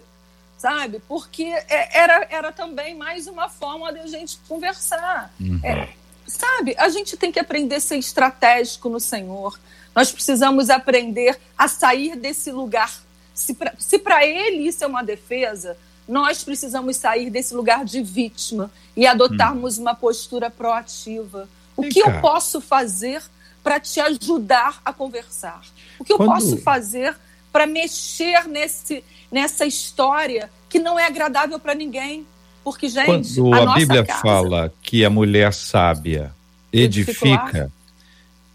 [0.57, 1.01] sabe?
[1.07, 5.33] Porque é, era, era também mais uma forma de a gente conversar.
[5.39, 5.59] Uhum.
[5.63, 5.89] É,
[6.27, 6.75] sabe?
[6.77, 9.59] A gente tem que aprender a ser estratégico no Senhor.
[9.93, 12.91] Nós precisamos aprender a sair desse lugar.
[13.33, 19.05] Se para ele isso é uma defesa, nós precisamos sair desse lugar de vítima e
[19.05, 19.81] adotarmos hum.
[19.81, 21.49] uma postura proativa.
[21.75, 23.21] O que eu posso fazer
[23.63, 25.61] para te ajudar a conversar?
[25.99, 26.29] O que eu Quando...
[26.29, 27.15] posso fazer
[27.51, 32.25] para mexer nesse, nessa história que não é agradável para ninguém?
[32.63, 34.21] Porque, gente, Quando a, a Bíblia casa...
[34.21, 36.33] fala que a mulher sábia
[36.73, 37.71] edifica,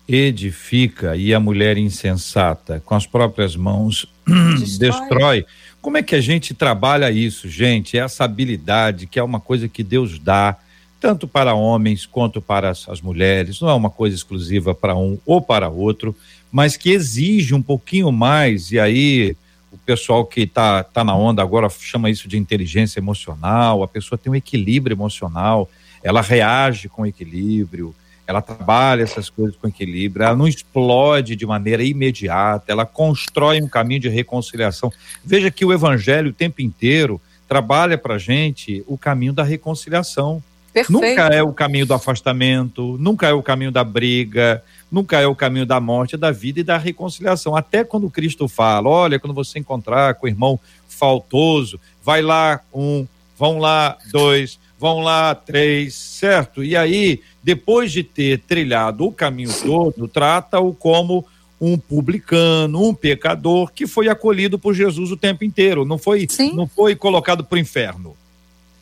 [0.09, 4.07] edifica e a mulher insensata com as próprias mãos
[4.59, 4.91] destrói.
[4.91, 5.47] destrói.
[5.81, 7.97] Como é que a gente trabalha isso, gente?
[7.97, 10.57] Essa habilidade que é uma coisa que Deus dá
[11.01, 15.19] tanto para homens quanto para as, as mulheres, não é uma coisa exclusiva para um
[15.25, 16.15] ou para outro,
[16.51, 19.37] mas que exige um pouquinho mais, e aí
[19.71, 24.19] o pessoal que está tá na onda agora chama isso de inteligência emocional, a pessoa
[24.19, 25.71] tem um equilíbrio emocional,
[26.03, 27.95] ela reage com equilíbrio,
[28.27, 33.69] ela trabalha essas coisas com equilíbrio, ela não explode de maneira imediata, ela constrói um
[33.69, 34.93] caminho de reconciliação.
[35.25, 40.43] Veja que o evangelho o tempo inteiro trabalha para gente o caminho da reconciliação.
[40.73, 40.93] Perfeito.
[40.93, 45.35] Nunca é o caminho do afastamento, nunca é o caminho da briga, nunca é o
[45.35, 47.55] caminho da morte, é da vida e da reconciliação.
[47.55, 53.07] Até quando Cristo fala, olha, quando você encontrar com o irmão faltoso, vai lá um,
[53.39, 56.65] vão lá dois, vão lá três, certo?
[56.65, 61.25] E aí, depois de ter trilhado o caminho todo, trata-o como
[61.61, 66.67] um publicano, um pecador que foi acolhido por Jesus o tempo inteiro, não foi, não
[66.67, 68.17] foi colocado para o inferno.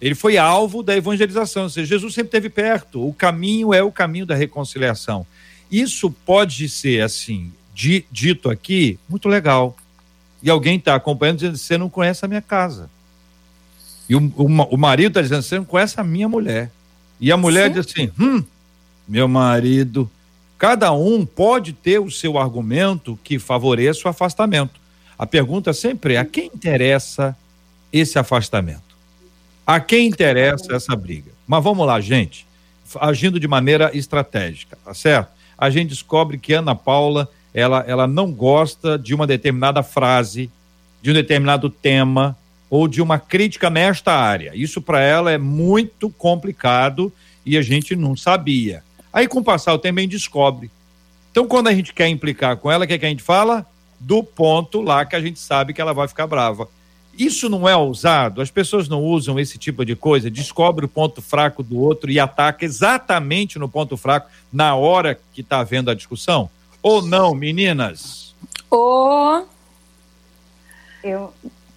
[0.01, 3.05] Ele foi alvo da evangelização, ou seja, Jesus sempre esteve perto.
[3.05, 5.27] O caminho é o caminho da reconciliação.
[5.71, 9.77] Isso pode ser assim, dito aqui, muito legal.
[10.43, 12.91] E alguém está acompanhando dizendo: você não conhece a minha casa.
[14.09, 16.71] E o, o, o marido está dizendo: você não conhece a minha mulher.
[17.21, 17.75] E a mulher Sim.
[17.75, 18.43] diz assim: hum,
[19.07, 20.11] meu marido.
[20.57, 24.81] Cada um pode ter o seu argumento que favoreça o afastamento.
[25.17, 27.37] A pergunta sempre é: a quem interessa
[27.93, 28.97] esse afastamento?
[29.67, 31.31] A quem interessa essa briga?
[31.47, 32.47] Mas vamos lá, gente,
[33.01, 35.38] agindo de maneira estratégica, tá certo?
[35.59, 40.51] A gente descobre que Ana Paula ela, ela não gosta de uma determinada frase,
[41.03, 42.37] de um determinado tema,
[42.71, 44.53] ou de uma crítica nesta área.
[44.55, 47.13] Isso para ela é muito complicado
[47.45, 48.83] e a gente não sabia.
[49.13, 50.71] Aí, com o passar o gente descobre.
[51.31, 53.67] Então, quando a gente quer implicar com ela, o que, é que a gente fala?
[53.99, 56.69] Do ponto lá que a gente sabe que ela vai ficar brava.
[57.19, 58.41] Isso não é ousado?
[58.41, 62.21] As pessoas não usam esse tipo de coisa, descobre o ponto fraco do outro e
[62.21, 66.49] ataca exatamente no ponto fraco na hora que está havendo a discussão?
[66.81, 68.33] Ou não, meninas?
[68.71, 69.45] Ou.
[71.03, 71.33] Eu,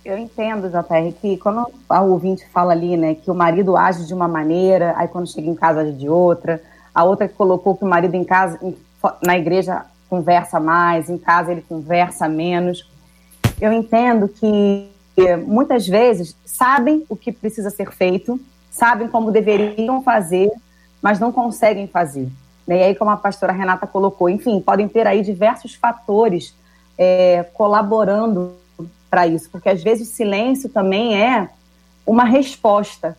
[0.06, 4.14] eu entendo, JR, que quando a ouvinte fala ali, né, que o marido age de
[4.14, 6.62] uma maneira, aí quando chega em casa age de outra,
[6.94, 8.60] a outra que colocou que o marido em casa
[9.26, 12.88] na igreja conversa mais, em casa ele conversa menos.
[13.60, 14.92] Eu entendo que
[15.38, 20.52] muitas vezes sabem o que precisa ser feito, sabem como deveriam fazer,
[21.02, 22.30] mas não conseguem fazer.
[22.68, 26.56] E aí, como a pastora Renata colocou, enfim, podem ter aí diversos fatores
[26.98, 28.56] é, colaborando
[29.10, 31.50] para isso, porque às vezes o silêncio também é
[32.06, 33.18] uma resposta.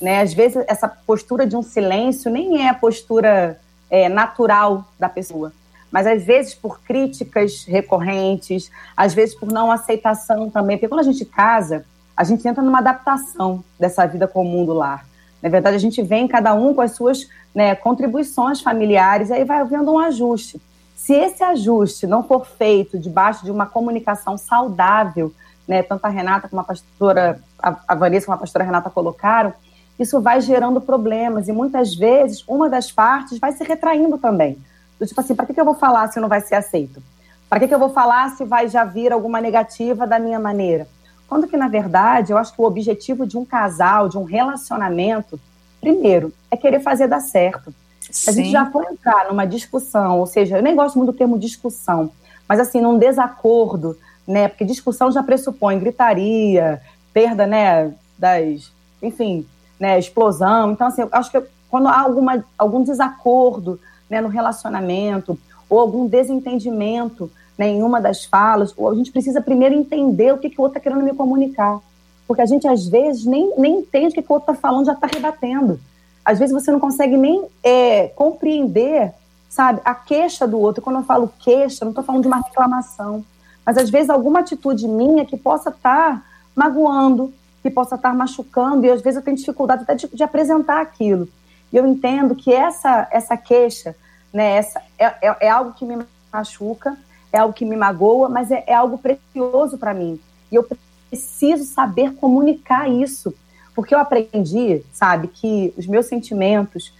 [0.00, 0.20] Né?
[0.20, 5.52] Às vezes, essa postura de um silêncio nem é a postura é, natural da pessoa,
[5.96, 11.10] mas às vezes por críticas recorrentes, às vezes por não aceitação também, porque quando a
[11.10, 15.06] gente casa, a gente entra numa adaptação dessa vida comum do lar.
[15.42, 19.44] Na verdade, a gente vem cada um com as suas né, contribuições familiares, e aí
[19.44, 20.60] vai havendo um ajuste.
[20.94, 25.32] Se esse ajuste não for feito debaixo de uma comunicação saudável,
[25.66, 29.54] né, tanto a Renata como a pastora, a, Vanessa como a pastora Renata colocaram,
[29.98, 34.58] isso vai gerando problemas e muitas vezes uma das partes vai se retraindo também.
[34.98, 37.02] Do tipo assim, para que, que eu vou falar se não vai ser aceito?
[37.48, 40.88] Para que, que eu vou falar se vai já vir alguma negativa da minha maneira?
[41.28, 45.38] Quando que, na verdade, eu acho que o objetivo de um casal, de um relacionamento,
[45.80, 47.74] primeiro, é querer fazer dar certo.
[48.00, 48.30] Sim.
[48.30, 51.38] A gente já foi entrar numa discussão, ou seja, eu nem gosto muito do termo
[51.38, 52.10] discussão,
[52.48, 54.48] mas assim, num desacordo, né?
[54.48, 56.80] Porque discussão já pressupõe gritaria,
[57.12, 58.72] perda, né, das,
[59.02, 59.46] enfim,
[59.80, 60.72] né, explosão.
[60.72, 65.38] Então, assim, eu acho que quando há alguma, algum desacordo né, no relacionamento
[65.68, 70.50] ou algum desentendimento né, em uma das falas, a gente precisa primeiro entender o que,
[70.50, 71.80] que o outro está querendo me comunicar.
[72.26, 74.86] Porque a gente, às vezes, nem, nem entende o que, que o outro está falando,
[74.86, 75.80] já está rebatendo.
[76.24, 79.12] Às vezes você não consegue nem é, compreender,
[79.48, 80.82] sabe, a queixa do outro.
[80.82, 83.24] Quando eu falo queixa, não estou falando de uma reclamação.
[83.64, 86.22] Mas, às vezes, alguma atitude minha que possa estar tá
[86.54, 87.32] magoando,
[87.62, 91.28] que possa estar machucando, e às vezes eu tenho dificuldade até de, de apresentar aquilo.
[91.76, 93.94] Eu entendo que essa, essa queixa,
[94.32, 96.96] né, essa, é, é, é, algo que me machuca,
[97.30, 100.18] é algo que me magoa, mas é, é algo precioso para mim.
[100.50, 100.66] E eu
[101.10, 103.34] preciso saber comunicar isso,
[103.74, 106.94] porque eu aprendi, sabe, que os meus sentimentos,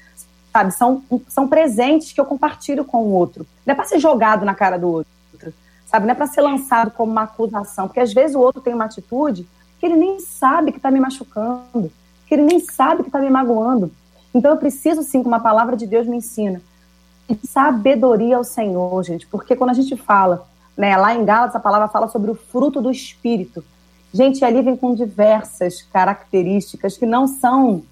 [0.53, 3.47] sabe, são, são presentes que eu compartilho com o outro.
[3.65, 5.55] Não é para ser jogado na cara do outro,
[5.87, 8.75] sabe, não é para ser lançado como uma acusação, porque às vezes o outro tem
[8.75, 9.49] uma atitude
[9.81, 11.91] que ele nem sabe que está me machucando,
[12.27, 13.91] que ele nem sabe que está me magoando.
[14.35, 16.61] Então eu preciso sim, como a palavra de Deus me ensina,
[17.29, 20.47] de sabedoria ao Senhor, gente, porque quando a gente fala,
[20.77, 23.65] né, lá em Gálatas a palavra fala sobre o fruto do Espírito.
[24.13, 27.83] Gente, ali vem com diversas características que não são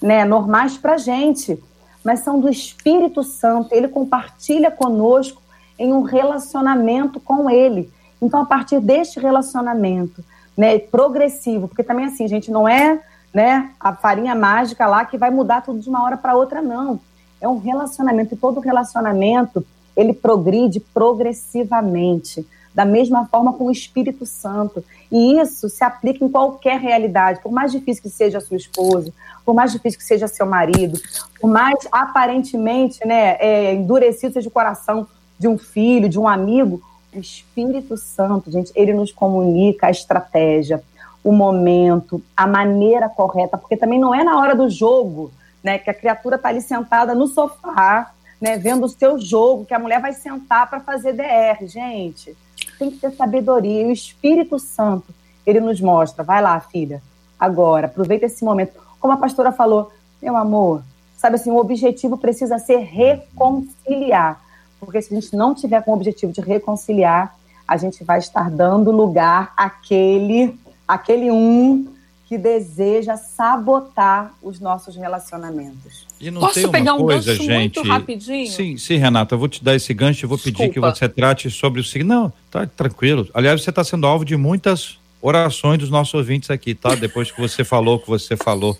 [0.00, 1.58] né, normais para gente,
[2.04, 3.72] mas são do Espírito Santo.
[3.72, 5.40] Ele compartilha conosco
[5.78, 7.90] em um relacionamento com Ele.
[8.20, 10.24] Então, a partir deste relacionamento,
[10.56, 13.02] né, progressivo, porque também assim, gente, não é,
[13.34, 17.00] né, a farinha mágica lá que vai mudar tudo de uma hora para outra, não.
[17.40, 19.66] É um relacionamento e todo relacionamento
[19.96, 24.84] ele progride progressivamente, da mesma forma com o Espírito Santo.
[25.10, 29.12] E isso se aplica em qualquer realidade, por mais difícil que seja a sua esposa,
[29.44, 30.98] por mais difícil que seja seu marido,
[31.40, 35.06] por mais aparentemente né, é, endurecido seja o coração
[35.38, 36.80] de um filho, de um amigo,
[37.12, 40.82] o Espírito Santo, gente, ele nos comunica a estratégia,
[41.24, 45.90] o momento, a maneira correta, porque também não é na hora do jogo, né, que
[45.90, 50.00] a criatura está ali sentada no sofá, né, vendo o seu jogo, que a mulher
[50.00, 52.36] vai sentar para fazer DR, gente.
[52.78, 53.82] Tem que ter sabedoria.
[53.82, 55.14] E o Espírito Santo,
[55.46, 57.02] ele nos mostra, vai lá, filha,
[57.40, 58.74] agora, aproveita esse momento.
[59.00, 59.90] Como a pastora falou,
[60.22, 60.82] meu amor,
[61.16, 64.44] sabe assim, o objetivo precisa ser reconciliar
[64.84, 67.34] porque se a gente não tiver com o objetivo de reconciliar,
[67.66, 71.88] a gente vai estar dando lugar àquele, àquele um
[72.26, 76.06] que deseja sabotar os nossos relacionamentos.
[76.20, 77.76] E não Posso tem uma pegar um coisa, gente.
[77.76, 78.50] Muito rapidinho?
[78.50, 80.58] Sim, sim, Renata, eu vou te dar esse gancho e vou Desculpa.
[80.58, 82.08] pedir que você trate sobre o seguinte.
[82.08, 83.28] Não, tá tranquilo.
[83.34, 86.94] Aliás, você está sendo alvo de muitas orações dos nossos ouvintes aqui, tá?
[86.94, 88.78] Depois que você falou que você falou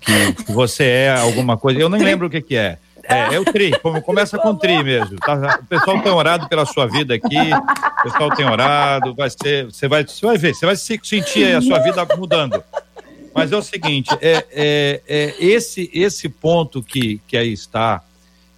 [0.00, 2.78] que, que você é alguma coisa, eu nem lembro o que que é.
[3.04, 3.72] É, é o tri,
[4.04, 5.16] começa com tri mesmo.
[5.18, 5.60] Tá?
[5.62, 9.88] O pessoal tem orado pela sua vida aqui, o pessoal tem orado, vai ser, você
[9.88, 12.62] vai, você vai ver, você vai sentir a sua vida mudando.
[13.34, 18.02] Mas é o seguinte, é, é, é esse, esse ponto que, que aí está,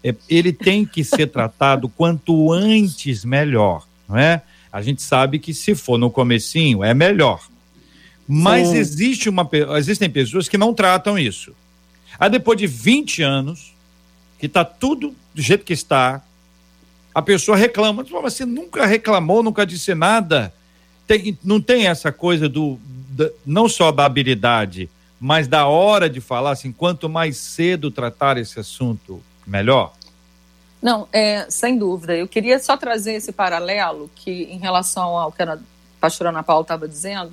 [0.02, 4.42] é, ele tem que ser tratado quanto antes melhor, não é?
[4.72, 7.40] A gente sabe que se for no comecinho é melhor.
[8.26, 11.54] Mas existe uma, existem pessoas que não tratam isso.
[12.18, 13.74] Aí depois de 20 anos,
[14.42, 16.20] que está tudo do jeito que está,
[17.14, 18.02] a pessoa reclama.
[18.02, 20.52] Você nunca reclamou, nunca disse nada.
[21.06, 22.76] Tem, não tem essa coisa do,
[23.10, 24.90] da, não só da habilidade,
[25.20, 29.92] mas da hora de falar, assim, quanto mais cedo tratar esse assunto, melhor?
[30.82, 32.16] Não, é, sem dúvida.
[32.16, 35.56] Eu queria só trazer esse paralelo que, em relação ao que a
[36.00, 37.32] pastora Ana Paula estava dizendo,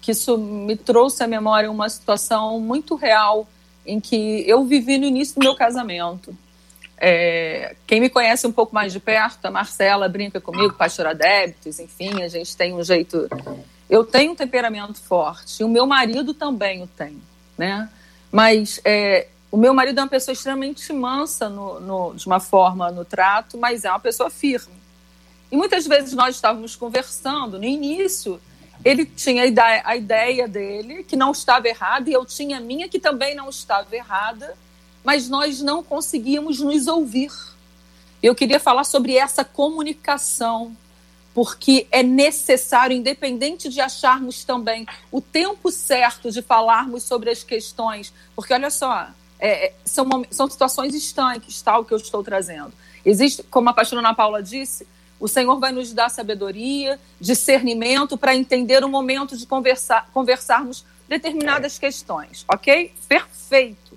[0.00, 3.46] que isso me trouxe à memória uma situação muito real
[3.86, 6.36] em que eu vivi no início do meu casamento.
[7.00, 11.78] É, quem me conhece um pouco mais de perto, a Marcela brinca comigo, pastora débitos,
[11.78, 13.28] enfim, a gente tem um jeito.
[13.88, 17.20] Eu tenho um temperamento forte, e o meu marido também o tem,
[17.56, 17.88] né?
[18.32, 22.90] Mas é, o meu marido é uma pessoa extremamente mansa no, no, de uma forma
[22.90, 24.74] no trato, mas é uma pessoa firme.
[25.50, 28.40] E muitas vezes nós estávamos conversando, no início,
[28.84, 29.42] ele tinha
[29.84, 33.48] a ideia, dele, que não estava errada, e eu tinha a minha, que também não
[33.48, 34.54] estava errada,
[35.08, 37.32] mas nós não conseguíamos nos ouvir.
[38.22, 40.76] Eu queria falar sobre essa comunicação,
[41.32, 48.12] porque é necessário, independente de acharmos também o tempo certo de falarmos sobre as questões,
[48.36, 52.74] porque olha só, é, é, são, são situações estanques, tal, que eu estou trazendo.
[53.02, 54.86] Existe, como a pastora Ana Paula disse,
[55.18, 61.78] o Senhor vai nos dar sabedoria, discernimento para entender o momento de conversar, conversarmos determinadas
[61.78, 62.92] questões, ok?
[63.08, 63.87] Perfeito.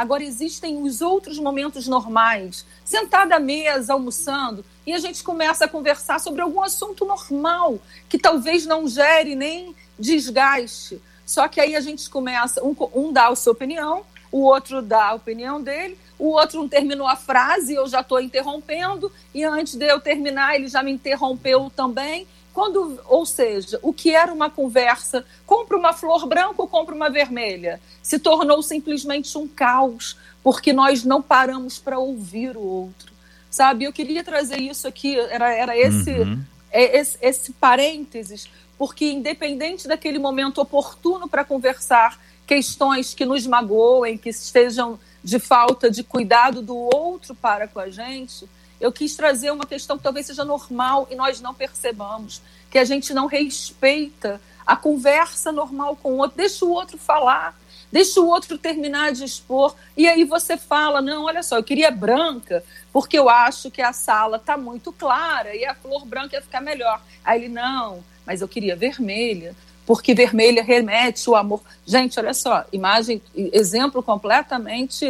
[0.00, 5.68] Agora, existem os outros momentos normais, sentada à mesa, almoçando, e a gente começa a
[5.68, 7.78] conversar sobre algum assunto normal,
[8.08, 11.02] que talvez não gere nem desgaste.
[11.26, 15.08] Só que aí a gente começa, um, um dá a sua opinião, o outro dá
[15.08, 19.74] a opinião dele, o outro não terminou a frase, eu já estou interrompendo, e antes
[19.74, 22.26] de eu terminar, ele já me interrompeu também.
[22.52, 27.08] Quando, ou seja, o que era uma conversa, compra uma flor branca ou compra uma
[27.08, 33.12] vermelha, se tornou simplesmente um caos, porque nós não paramos para ouvir o outro.
[33.48, 33.84] Sabe?
[33.84, 36.42] Eu queria trazer isso aqui, era, era esse, uhum.
[36.70, 44.18] é, esse, esse parênteses, porque independente daquele momento oportuno para conversar, questões que nos magoem,
[44.18, 48.48] que estejam de falta de cuidado do outro para com a gente,
[48.80, 52.84] eu quis trazer uma questão que talvez seja normal e nós não percebamos, que a
[52.84, 57.58] gente não respeita a conversa normal com o outro, deixa o outro falar,
[57.90, 61.90] deixa o outro terminar de expor, e aí você fala, não, olha só, eu queria
[61.90, 62.62] branca,
[62.92, 66.60] porque eu acho que a sala está muito clara e a flor branca ia ficar
[66.60, 67.02] melhor.
[67.24, 71.60] Aí ele, não, mas eu queria vermelha, porque vermelha remete o amor.
[71.84, 75.04] Gente, olha só, imagem, exemplo completamente.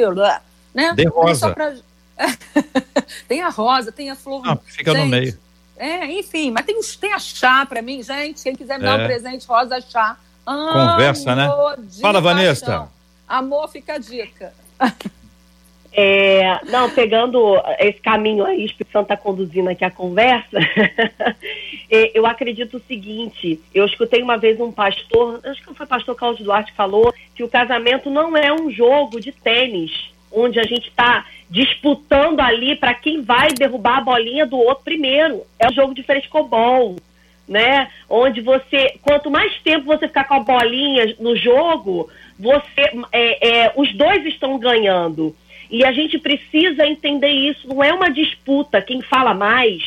[0.72, 0.94] Né?
[0.94, 1.52] De rosa.
[1.52, 1.76] Pra...
[3.28, 4.42] tem a rosa, tem a flor.
[4.46, 5.38] Ah, fica gente, no meio.
[5.76, 8.42] É, enfim, mas tem, tem a chá para mim, gente.
[8.42, 9.06] Quem quiser me dar um é.
[9.06, 10.16] presente, rosa chá.
[10.44, 11.48] Conversa, né?
[12.00, 12.88] Fala, Vanessa.
[13.26, 14.52] Amor, fica a dica.
[15.92, 20.56] É, não, pegando esse caminho aí, o Espírito Santo está conduzindo aqui a conversa,
[21.90, 25.88] é, eu acredito o seguinte, eu escutei uma vez um pastor, acho que foi o
[25.88, 30.58] pastor Carlos Duarte que falou, que o casamento não é um jogo de tênis, onde
[30.60, 35.42] a gente está disputando ali para quem vai derrubar a bolinha do outro primeiro.
[35.58, 36.96] É um jogo de frescobol,
[37.48, 37.88] né?
[38.08, 42.08] Onde você, quanto mais tempo você ficar com a bolinha no jogo,
[42.38, 45.34] você, é, é, os dois estão ganhando.
[45.68, 47.68] E a gente precisa entender isso.
[47.68, 49.82] Não é uma disputa quem fala mais,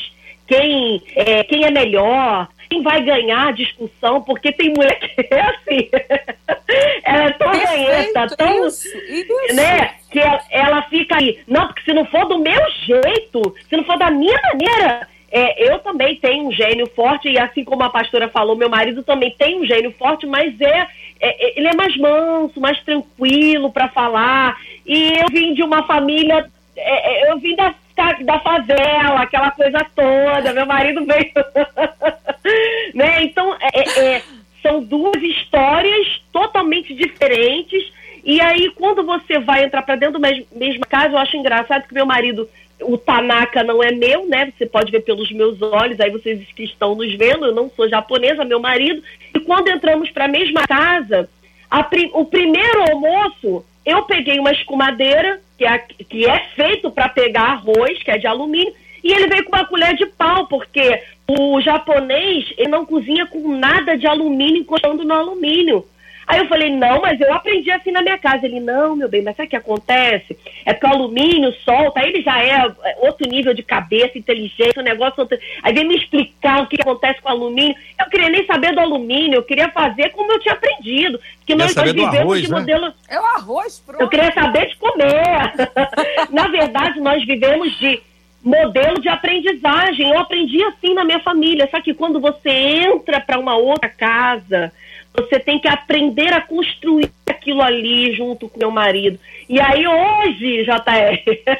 [0.47, 5.41] quem é, quem é melhor, quem vai ganhar a discussão, porque tem mulher que é
[5.41, 5.89] assim.
[7.05, 8.67] ela é tão ganhenta, tão.
[8.67, 9.55] Isso, isso.
[9.55, 11.39] Né, que ela, ela fica aí.
[11.47, 15.71] Não, porque se não for do meu jeito, se não for da minha maneira, é,
[15.71, 19.35] eu também tenho um gênio forte, e assim como a pastora falou, meu marido também
[19.37, 20.87] tem um gênio forte, mas é,
[21.21, 24.57] é ele é mais manso, mais tranquilo para falar.
[24.85, 29.85] E eu vim de uma família, é, é eu vim da, da favela, aquela coisa
[29.95, 31.31] toda, meu marido veio.
[32.93, 33.23] né?
[33.23, 34.23] Então, é, é, é,
[34.61, 37.91] são duas histórias totalmente diferentes.
[38.23, 41.93] E aí, quando você vai entrar para dentro mesmo, mesma casa, eu acho engraçado que
[41.93, 42.49] meu marido,
[42.81, 44.51] o Tanaka não é meu, né?
[44.57, 47.89] Você pode ver pelos meus olhos, aí vocês que estão nos vendo, eu não sou
[47.89, 49.03] japonesa, meu marido.
[49.35, 51.29] E quando entramos para a mesma casa,
[51.69, 55.77] a, o primeiro almoço eu peguei uma escumadeira, que é,
[56.09, 59.65] que é feito para pegar arroz, que é de alumínio, e ele veio com uma
[59.65, 65.13] colher de pau, porque o japonês ele não cozinha com nada de alumínio encostando no
[65.13, 65.85] alumínio.
[66.27, 68.45] Aí eu falei, não, mas eu aprendi assim na minha casa.
[68.45, 70.37] Ele, não, meu bem, mas sabe o que acontece?
[70.65, 74.81] É que o alumínio solta, aí ele já é, é outro nível de cabeça, inteligência,
[74.81, 75.19] o negócio.
[75.19, 75.37] Outro...
[75.61, 77.75] Aí vem me explicar o que acontece com o alumínio.
[77.99, 81.19] Eu queria nem saber do alumínio, eu queria fazer como eu tinha aprendido.
[81.37, 82.59] Porque nós, nós vivemos arroz, de né?
[82.59, 82.93] modelo.
[83.09, 84.01] É o arroz, pronto.
[84.01, 85.53] Eu queria saber de comer.
[86.31, 88.01] na verdade, nós vivemos de
[88.41, 90.09] modelo de aprendizagem.
[90.09, 91.67] Eu aprendi assim na minha família.
[91.69, 94.71] Só que quando você entra para uma outra casa
[95.15, 99.19] você tem que aprender a construir aquilo ali junto com meu marido.
[99.47, 101.57] E aí hoje, JR,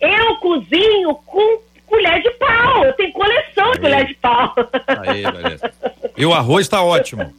[0.00, 2.84] eu cozinho com colher de pau.
[2.84, 4.54] Eu tenho coleção de colher de pau.
[4.86, 5.22] Aí,
[6.16, 7.32] E o arroz está ótimo.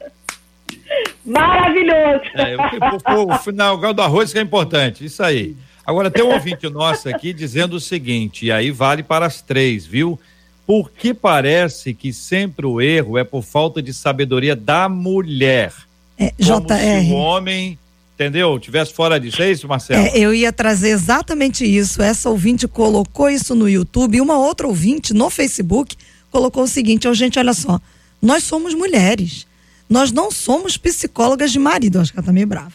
[1.25, 2.23] Maravilhoso.
[2.35, 5.55] É, o, o, o final do arroz que é importante, isso aí.
[5.85, 9.85] Agora tem um ouvinte nosso aqui dizendo o seguinte, e aí vale para as três,
[9.85, 10.19] viu?
[10.67, 15.73] Porque parece que sempre o erro é por falta de sabedoria da mulher.
[16.19, 16.33] É,
[16.97, 17.79] Como se o homem,
[18.13, 18.59] entendeu?
[18.59, 19.41] Tivesse fora disso.
[19.41, 20.05] Isso, Marcelo?
[20.05, 22.01] É, eu ia trazer exatamente isso.
[22.01, 25.95] Essa ouvinte colocou isso no YouTube e uma outra ouvinte no Facebook
[26.29, 27.79] colocou o seguinte: oh, gente, olha só,
[28.21, 29.47] nós somos mulheres.
[29.89, 31.99] Nós não somos psicólogas de marido.
[32.01, 32.73] Acho que ela tá meio brava.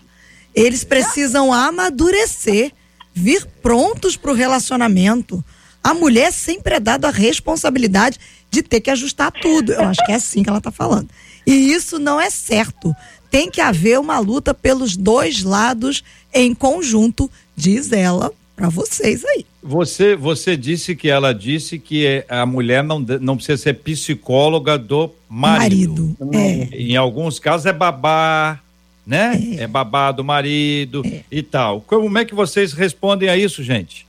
[0.54, 2.72] Eles precisam amadurecer,
[3.12, 5.44] vir prontos para o relacionamento.
[5.82, 8.18] A mulher sempre é dada a responsabilidade
[8.50, 9.72] de ter que ajustar tudo.
[9.72, 11.08] Eu acho que é assim que ela está falando.
[11.46, 12.94] E isso não é certo.
[13.30, 19.44] Tem que haver uma luta pelos dois lados em conjunto, diz ela para vocês aí.
[19.62, 25.10] Você, você disse que ela disse que a mulher não, não precisa ser psicóloga do
[25.28, 26.16] marido.
[26.20, 26.68] marido é.
[26.76, 28.60] Em alguns casos é babá,
[29.06, 29.40] né?
[29.56, 31.22] É, é babá do marido é.
[31.30, 31.80] e tal.
[31.80, 34.06] Como é que vocês respondem a isso, gente?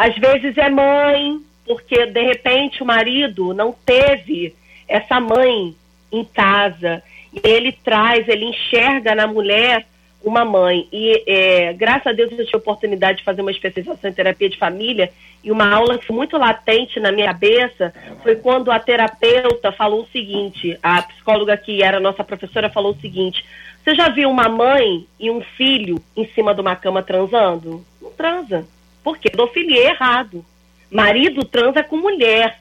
[0.00, 4.54] Às vezes é mãe, porque de repente o marido não teve
[4.88, 5.76] essa mãe
[6.10, 7.02] em casa.
[7.34, 9.86] E ele traz, ele enxerga na mulher
[10.24, 10.88] uma mãe.
[10.90, 14.48] E é, graças a Deus eu tive a oportunidade de fazer uma especialização em terapia
[14.48, 15.12] de família
[15.44, 17.92] e uma aula muito latente na minha cabeça
[18.22, 23.00] foi quando a terapeuta falou o seguinte, a psicóloga que era nossa professora falou o
[23.02, 23.44] seguinte,
[23.84, 27.84] você já viu uma mãe e um filho em cima de uma cama transando?
[28.00, 28.66] Não transa.
[29.02, 29.30] Por quê?
[29.30, 30.44] Pedofilia é errado.
[30.90, 32.60] Marido transa com mulher.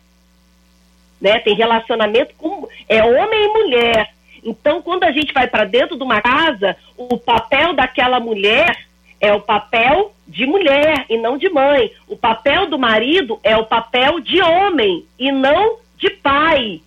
[1.19, 1.39] Né?
[1.39, 2.67] Tem relacionamento com...
[2.87, 4.13] É homem e mulher
[4.43, 8.85] então, quando a gente vai para dentro de uma casa, o papel daquela mulher
[9.19, 11.91] é o papel de mulher e não de mãe.
[12.07, 16.81] O papel do marido é o papel de homem e não de pai.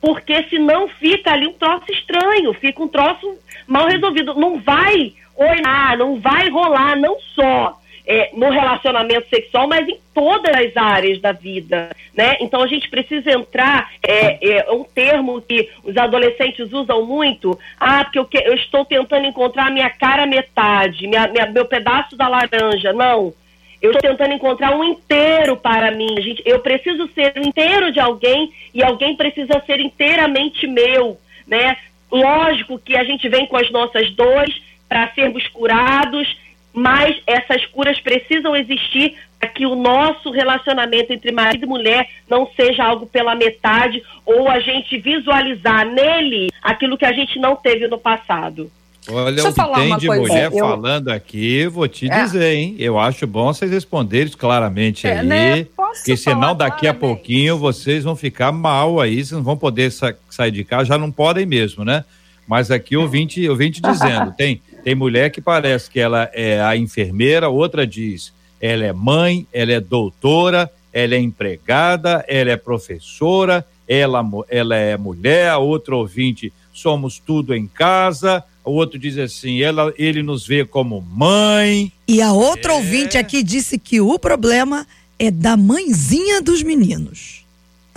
[0.00, 3.36] Porque senão fica ali um troço estranho, fica um troço
[3.66, 4.34] mal resolvido.
[4.34, 10.50] Não vai olhar, não vai rolar, não só é, no relacionamento sexual, mas em todas
[10.56, 12.38] as áreas da vida, né?
[12.40, 18.02] Então a gente precisa entrar é, é um termo que os adolescentes usam muito, ah,
[18.04, 22.16] porque eu, que, eu estou tentando encontrar a minha cara metade, minha, minha, meu pedaço
[22.16, 22.94] da laranja.
[22.94, 23.34] Não,
[23.82, 26.18] eu estou tentando encontrar um inteiro para mim.
[26.22, 31.76] Gente, eu preciso ser inteiro de alguém e alguém precisa ser inteiramente meu, né?
[32.10, 36.47] Lógico que a gente vem com as nossas dores para sermos curados
[36.78, 42.48] mas essas curas precisam existir para que o nosso relacionamento entre marido e mulher não
[42.54, 47.88] seja algo pela metade ou a gente visualizar nele aquilo que a gente não teve
[47.88, 48.70] no passado.
[49.10, 50.22] Olha o que tem de coisa.
[50.22, 50.58] mulher eu...
[50.58, 52.22] falando aqui, vou te é.
[52.22, 52.76] dizer, hein?
[52.78, 55.66] Eu acho bom vocês responderem claramente é, aí, né?
[55.74, 56.86] porque senão daqui claramente.
[56.88, 60.84] a pouquinho vocês vão ficar mal aí, vocês não vão poder sa sair de casa,
[60.84, 62.04] já não podem mesmo, né?
[62.46, 66.00] Mas aqui eu vim te, eu vim te dizendo, tem tem mulher que parece que
[66.00, 72.24] ela é a enfermeira, outra diz ela é mãe, ela é doutora, ela é empregada,
[72.26, 78.70] ela é professora, ela, ela é mulher, a outra ouvinte, somos tudo em casa, o
[78.70, 81.92] outro diz assim, ela, ele nos vê como mãe.
[82.08, 82.76] E a outra é...
[82.76, 84.86] ouvinte aqui disse que o problema
[85.18, 87.44] é da mãezinha dos meninos.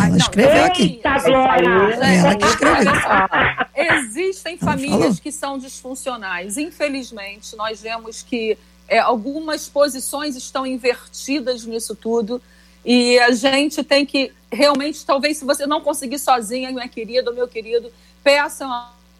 [0.07, 1.01] Ela escreveu aqui.
[1.03, 2.91] Ela que escreveu.
[3.75, 6.57] Existem famílias que são disfuncionais.
[6.57, 12.41] Infelizmente, nós vemos que é, algumas posições estão invertidas nisso tudo.
[12.83, 17.47] E a gente tem que realmente, talvez, se você não conseguir sozinha, minha querida, meu
[17.47, 17.91] querido,
[18.23, 18.69] peçam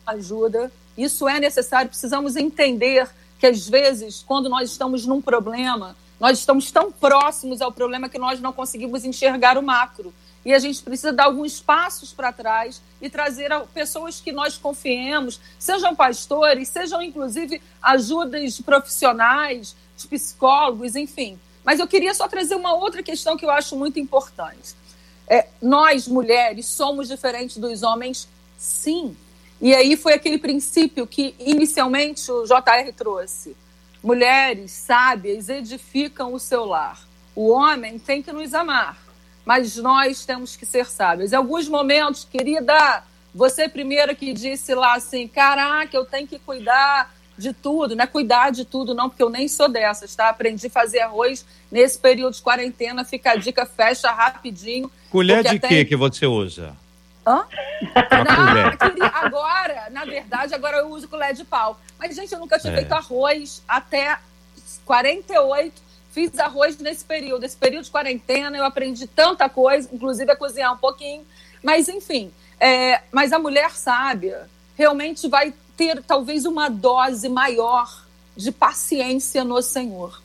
[0.05, 0.71] ajuda.
[0.97, 1.89] Isso é necessário.
[1.89, 3.07] Precisamos entender
[3.39, 8.19] que, às vezes, quando nós estamos num problema, nós estamos tão próximos ao problema que
[8.19, 10.13] nós não conseguimos enxergar o macro
[10.43, 15.39] e a gente precisa dar alguns passos para trás e trazer pessoas que nós confiemos,
[15.59, 21.39] sejam pastores, sejam inclusive ajudas profissionais, de psicólogos, enfim.
[21.63, 24.73] Mas eu queria só trazer uma outra questão que eu acho muito importante.
[25.27, 28.27] É, nós, mulheres, somos diferentes dos homens,
[28.57, 29.15] sim.
[29.61, 33.55] E aí foi aquele princípio que inicialmente o JR trouxe.
[34.03, 36.99] Mulheres sábias edificam o seu lar.
[37.35, 39.10] O homem tem que nos amar
[39.51, 41.33] mas nós temos que ser sábios.
[41.33, 43.03] Em alguns momentos, querida,
[43.35, 48.07] você primeiro que disse lá assim, caraca, eu tenho que cuidar de tudo, não é
[48.07, 50.29] cuidar de tudo não, porque eu nem sou dessas, tá?
[50.29, 54.89] Aprendi a fazer arroz nesse período de quarentena, fica a dica, fecha rapidinho.
[55.09, 55.67] Colher de até...
[55.67, 56.73] que que você usa?
[57.27, 57.43] Hã?
[57.43, 61.77] Não, queria, agora, na verdade, agora eu uso colher de pau.
[61.99, 62.77] Mas, gente, eu nunca tinha é.
[62.77, 64.17] feito arroz até
[64.85, 65.90] 48.
[66.11, 67.45] Fiz arroz nesse período.
[67.45, 71.25] Esse período de quarentena, eu aprendi tanta coisa, inclusive a cozinhar um pouquinho.
[71.63, 78.05] Mas, enfim, é, mas a mulher sábia realmente vai ter talvez uma dose maior
[78.35, 80.21] de paciência no Senhor.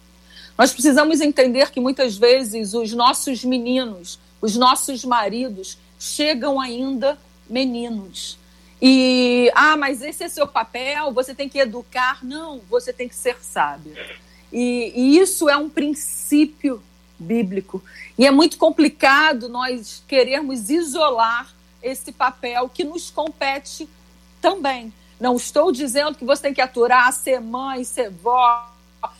[0.59, 7.19] Nós precisamos entender que muitas vezes os nossos meninos, os nossos maridos, chegam ainda
[7.49, 8.39] meninos.
[8.81, 12.25] E, ah, mas esse é seu papel, você tem que educar.
[12.25, 13.95] Não, você tem que ser sábio.
[14.59, 16.83] E, e isso é um princípio
[17.19, 17.85] bíblico.
[18.17, 23.87] E é muito complicado nós querermos isolar esse papel que nos compete
[24.41, 24.91] também.
[25.21, 28.67] Não estou dizendo que você tem que aturar, ser mãe, ser vó,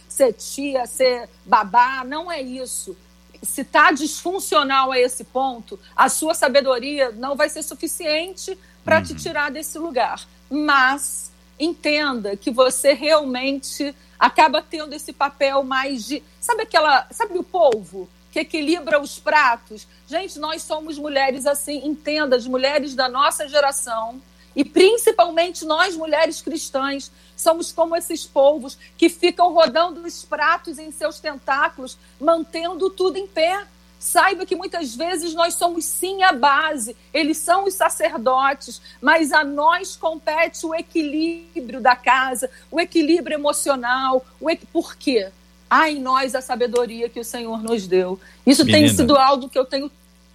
[0.09, 2.03] ser tia, ser babá.
[2.03, 2.97] Não é isso.
[3.43, 9.05] Se está disfuncional a esse ponto, a sua sabedoria não vai ser suficiente para uhum.
[9.05, 10.27] te tirar desse lugar.
[10.49, 16.23] Mas entenda que você realmente acaba tendo esse papel mais de.
[16.41, 17.07] Sabe aquela.
[17.11, 18.09] Sabe o polvo?
[18.37, 19.89] que equilibra os pratos.
[20.07, 24.21] Gente, nós somos mulheres assim, entenda, as mulheres da nossa geração,
[24.55, 30.91] e principalmente nós, mulheres cristãs, somos como esses povos que ficam rodando os pratos em
[30.91, 33.67] seus tentáculos, mantendo tudo em pé.
[34.07, 39.43] Saiba que muitas vezes nós somos sim a base, eles são os sacerdotes, mas a
[39.43, 44.25] nós compete o equilíbrio da casa, o equilíbrio emocional.
[44.41, 44.65] O equ...
[44.73, 45.29] Por quê?
[45.69, 48.21] há em nós a sabedoria que o Senhor nos deu.
[48.47, 48.87] Isso Menina.
[48.87, 49.91] tem sido algo que eu tenho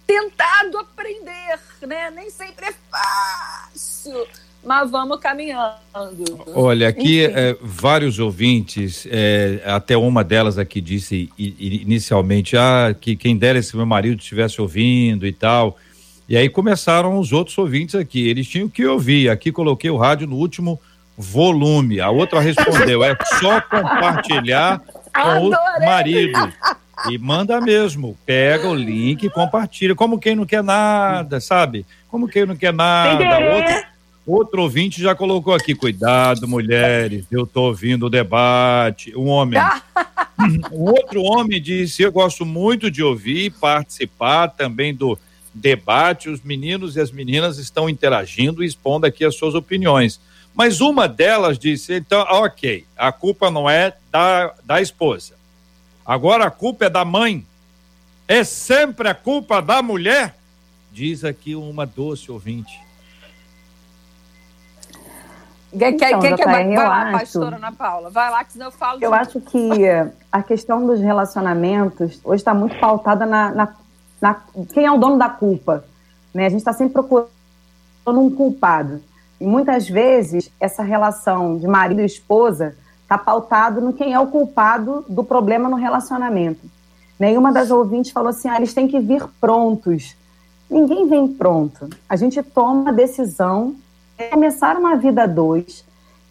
[0.06, 2.10] tentado aprender, né?
[2.10, 4.28] Nem sempre é fácil,
[4.64, 5.74] mas vamos caminhando.
[6.54, 13.36] Olha, aqui é, vários ouvintes, é, até uma delas aqui disse inicialmente, ah, que quem
[13.36, 15.76] dera se meu marido estivesse ouvindo e tal.
[16.28, 19.28] E aí começaram os outros ouvintes aqui, eles tinham que ouvir.
[19.28, 20.80] Aqui coloquei o rádio no último
[21.16, 22.00] volume.
[22.00, 24.80] A outra respondeu: é só compartilhar
[25.12, 26.52] com o marido.
[27.10, 29.94] E manda mesmo, pega o link e compartilha.
[29.94, 31.84] Como quem não quer nada, sabe?
[32.08, 33.24] Como quem não quer nada.
[33.56, 33.91] Outro,
[34.26, 39.16] outro ouvinte já colocou aqui: cuidado, mulheres, eu tô ouvindo o debate.
[39.16, 39.60] Um homem.
[40.70, 45.18] um outro homem disse: eu gosto muito de ouvir e participar também do
[45.52, 46.28] debate.
[46.28, 50.20] Os meninos e as meninas estão interagindo e expondo aqui as suas opiniões.
[50.54, 55.34] Mas uma delas disse: então, ok, a culpa não é da, da esposa.
[56.04, 57.46] Agora a culpa é da mãe.
[58.28, 60.36] É sempre a culpa da mulher?
[60.92, 62.78] Diz aqui uma doce ouvinte.
[65.76, 68.10] Quer, então, quer, quer, vai lá, acho, pastora Ana Paula.
[68.10, 68.98] Vai lá, que senão eu falo.
[69.00, 69.16] Eu de...
[69.16, 69.78] acho que
[70.30, 73.68] a questão dos relacionamentos hoje está muito pautada na, na,
[74.20, 74.36] na,
[74.72, 75.84] quem é o dono da culpa.
[76.34, 76.46] Né?
[76.46, 77.30] A gente está sempre procurando
[78.06, 79.02] um culpado.
[79.40, 84.26] E muitas vezes essa relação de marido e esposa está pautado no quem é o
[84.26, 86.60] culpado do problema no relacionamento.
[87.18, 90.14] Nenhuma das ouvintes falou assim: ah, eles têm que vir prontos.
[90.70, 91.88] Ninguém vem pronto.
[92.08, 93.82] A gente toma a decisão de
[94.30, 95.84] começar uma vida a dois.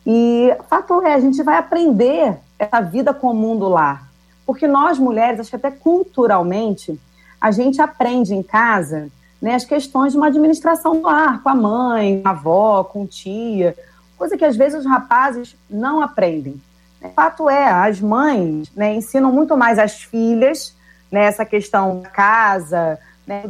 [0.05, 4.09] E fato é, a gente vai aprender essa vida comum do lar.
[4.45, 6.99] Porque nós mulheres, acho que até culturalmente,
[7.39, 9.09] a gente aprende em casa
[9.41, 13.07] né, as questões de uma administração do lar, com a mãe, com a avó, com
[13.07, 13.75] tia,
[14.17, 16.61] coisa que às vezes os rapazes não aprendem.
[17.01, 20.75] O fato é, as mães né, ensinam muito mais as filhas
[21.11, 23.43] né, essa questão da casa, né,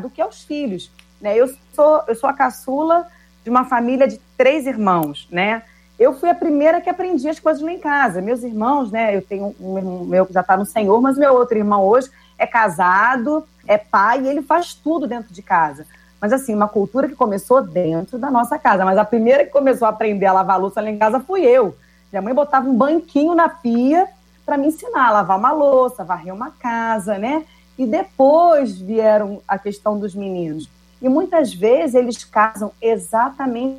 [0.00, 0.90] do que aos filhos.
[1.20, 1.36] Né?
[1.36, 3.06] Eu, sou, eu sou a caçula
[3.44, 5.62] de uma família de três irmãos, né?
[5.98, 8.20] Eu fui a primeira que aprendi as coisas lá em casa.
[8.20, 9.14] Meus irmãos, né?
[9.14, 12.10] Eu tenho um irmão meu que já está no Senhor, mas meu outro irmão hoje
[12.36, 15.86] é casado, é pai e ele faz tudo dentro de casa.
[16.20, 18.84] Mas assim, uma cultura que começou dentro da nossa casa.
[18.84, 21.76] Mas a primeira que começou a aprender a lavar louça lá em casa fui eu.
[22.10, 24.08] Minha mãe botava um banquinho na pia
[24.44, 27.44] para me ensinar a lavar uma louça, varrer uma casa, né?
[27.78, 30.68] E depois vieram a questão dos meninos.
[31.04, 33.78] E muitas vezes eles casam exatamente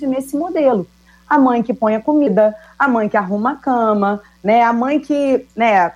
[0.00, 0.84] nesse modelo.
[1.30, 4.60] A mãe que põe a comida, a mãe que arruma a cama, né?
[4.60, 5.92] A mãe que, né,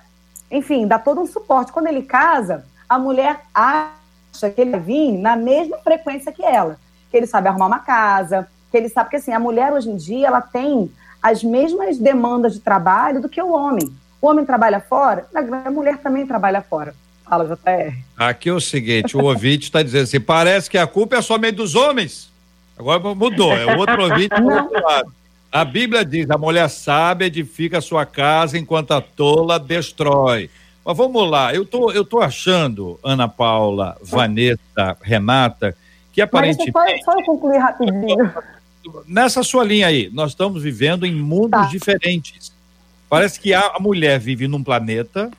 [0.49, 1.73] enfim, dá todo um suporte.
[1.73, 6.79] Quando ele casa, a mulher acha que ele vir na mesma frequência que ela,
[7.11, 9.97] que ele sabe arrumar uma casa, que ele sabe que assim, a mulher hoje em
[9.97, 10.89] dia ela tem
[11.21, 13.93] as mesmas demandas de trabalho do que o homem.
[14.21, 15.27] O homem trabalha fora,
[15.65, 16.95] a mulher também trabalha fora.
[17.29, 17.93] Fala, JR.
[18.15, 21.55] Aqui é o seguinte, o ouvinte está dizendo assim, parece que a culpa é somente
[21.55, 22.31] dos homens.
[22.77, 25.11] Agora mudou, é o outro ouvinte do outro lado.
[25.51, 30.49] A Bíblia diz, a mulher sábia edifica a sua casa enquanto a tola destrói.
[30.85, 35.75] Mas vamos lá, eu tô, eu tô achando, Ana Paula, Vanessa, Renata,
[36.13, 36.71] que aparentemente.
[36.73, 38.33] Mas só, só eu concluir rapidinho.
[39.05, 41.65] Nessa sua linha aí, nós estamos vivendo em mundos tá.
[41.65, 42.53] diferentes.
[43.09, 45.29] Parece que a mulher vive num planeta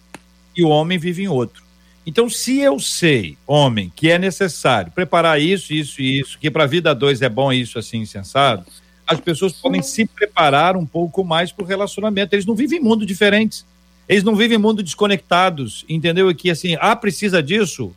[0.57, 1.62] e o homem vive em outro.
[2.09, 6.64] Então, se eu sei, homem, que é necessário preparar isso, isso e isso, que para
[6.64, 8.64] a vida dois é bom isso assim, sensado,
[9.06, 12.34] as pessoas podem se preparar um pouco mais para o relacionamento.
[12.34, 13.66] Eles não vivem em mundos diferentes.
[14.09, 16.30] Eles não vivem em mundos desconectados, entendeu?
[16.30, 17.94] E que assim, ah, precisa disso.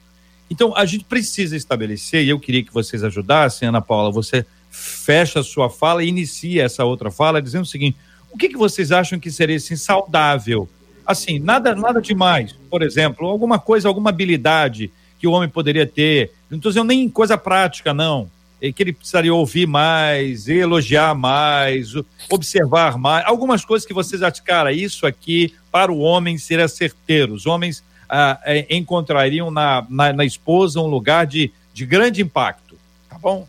[0.49, 5.39] Então, a gente precisa estabelecer, e eu queria que vocês ajudassem, Ana Paula, você fecha
[5.39, 7.95] a sua fala e inicia essa outra fala dizendo o seguinte:
[8.29, 10.67] o que, que vocês acham que seria assim, saudável?
[11.05, 12.55] Assim, nada, nada demais.
[12.69, 16.31] Por exemplo, alguma coisa, alguma habilidade que o homem poderia ter.
[16.49, 18.29] Não estou dizendo nem coisa prática, não.
[18.61, 21.93] É que ele precisaria ouvir mais, elogiar mais,
[22.29, 23.25] observar mais.
[23.25, 27.33] Algumas coisas que vocês acham, cara, isso aqui para o homem seria certeiro.
[27.33, 32.77] Os homens ah, é, encontrariam na, na, na esposa um lugar de, de grande impacto.
[33.09, 33.47] Tá bom?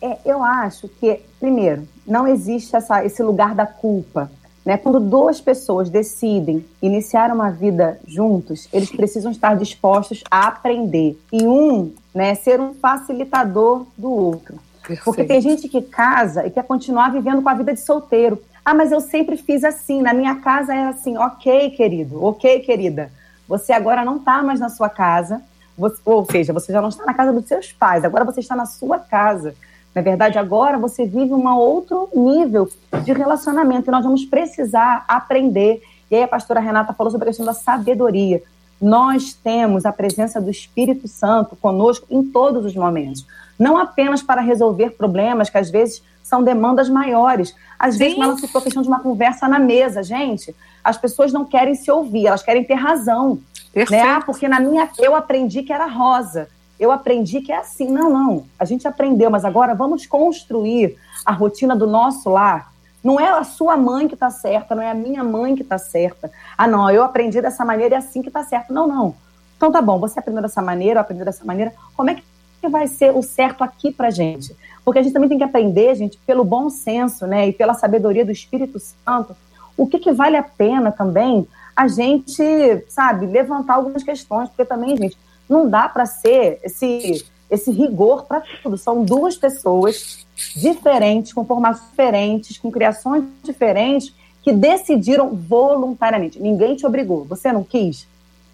[0.00, 4.30] É, eu acho que, primeiro, não existe essa, esse lugar da culpa.
[4.66, 4.76] Né?
[4.76, 11.16] Quando duas pessoas decidem iniciar uma vida juntos, eles precisam estar dispostos a aprender.
[11.32, 14.58] E um né, ser um facilitador do outro.
[14.80, 15.04] Perfeito.
[15.04, 18.42] Porque tem gente que casa e quer continuar vivendo com a vida de solteiro.
[18.64, 21.16] Ah, mas eu sempre fiz assim, na minha casa é assim.
[21.16, 23.12] Ok, querido, ok, querida.
[23.46, 25.40] Você agora não está mais na sua casa,
[25.78, 28.56] você, ou seja, você já não está na casa dos seus pais, agora você está
[28.56, 29.54] na sua casa.
[29.96, 32.68] Na verdade, agora você vive um outro nível
[33.02, 35.82] de relacionamento e nós vamos precisar aprender.
[36.10, 38.42] E aí a pastora Renata falou sobre a questão da sabedoria.
[38.78, 43.26] Nós temos a presença do Espírito Santo conosco em todos os momentos.
[43.58, 47.56] Não apenas para resolver problemas que às vezes são demandas maiores.
[47.78, 48.00] Às Sim.
[48.00, 50.54] vezes, ela citou a questão de uma conversa na mesa, gente.
[50.84, 53.36] As pessoas não querem se ouvir, elas querem ter razão.
[53.36, 53.40] Né?
[53.72, 54.04] Perfeito.
[54.04, 54.22] Né?
[54.26, 56.48] porque na minha eu aprendi que era rosa
[56.78, 57.88] eu aprendi que é assim.
[57.88, 58.44] Não, não.
[58.58, 62.72] A gente aprendeu, mas agora vamos construir a rotina do nosso lar.
[63.02, 65.78] Não é a sua mãe que está certa, não é a minha mãe que está
[65.78, 66.30] certa.
[66.58, 68.72] Ah, não, eu aprendi dessa maneira e é assim que está certo.
[68.72, 69.14] Não, não.
[69.56, 71.72] Então tá bom, você aprendeu dessa maneira, eu aprendi dessa maneira.
[71.96, 74.54] Como é que vai ser o certo aqui pra gente?
[74.84, 78.24] Porque a gente também tem que aprender, gente, pelo bom senso, né, e pela sabedoria
[78.24, 79.36] do Espírito Santo,
[79.76, 82.42] o que, que vale a pena também a gente,
[82.88, 85.18] sabe, levantar algumas questões, porque também, gente,
[85.48, 88.76] não dá para ser esse, esse rigor para tudo.
[88.76, 96.40] São duas pessoas diferentes, com formações diferentes, com criações diferentes, que decidiram voluntariamente.
[96.40, 98.06] Ninguém te obrigou, você não quis?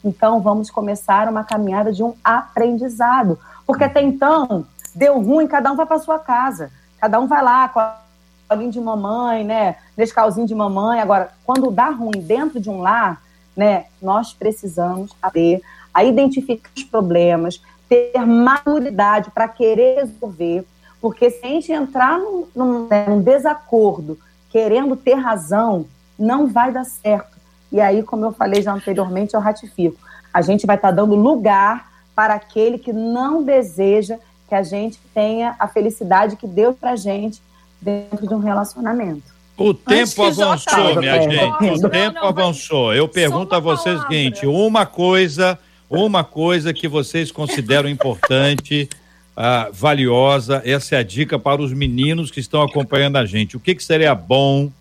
[0.05, 3.39] Então vamos começar uma caminhada de um aprendizado.
[3.67, 6.71] Porque até então, deu ruim, cada um vai para sua casa.
[6.99, 7.99] Cada um vai lá com a
[8.49, 9.77] colinho de mamãe, né?
[9.97, 11.01] Nescauzinho de mamãe.
[11.01, 13.23] Agora, quando dá ruim dentro de um lar,
[13.57, 13.87] né?
[14.01, 15.63] Nós precisamos ter
[15.93, 20.65] a identificar os problemas, ter maturidade para querer resolver,
[21.01, 24.19] porque se a gente entrar num, num, né, num desacordo,
[24.51, 25.87] querendo ter razão,
[26.19, 27.37] não vai dar certo.
[27.71, 29.97] E aí, como eu falei já anteriormente, eu ratifico.
[30.33, 34.19] A gente vai estar tá dando lugar para aquele que não deseja
[34.49, 37.43] que a gente tenha a felicidade que deu para gente
[37.81, 39.33] dentro de um relacionamento.
[39.57, 41.85] O tempo avançou, minha gente.
[41.85, 42.95] O tempo avançou.
[42.95, 45.59] Eu pergunto a vocês o seguinte: uma coisa
[45.93, 48.89] uma coisa que vocês consideram importante,
[49.37, 53.57] uh, valiosa, essa é a dica para os meninos que estão acompanhando a gente.
[53.57, 54.73] O que, que seria bom,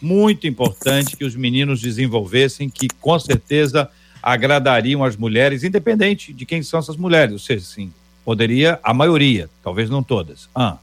[0.00, 3.90] muito importante, que os meninos desenvolvessem, que com certeza
[4.22, 7.32] agradariam as mulheres, independente de quem são essas mulheres.
[7.32, 7.92] Ou seja, sim,
[8.24, 10.48] poderia a maioria, talvez não todas.
[10.54, 10.76] Ah.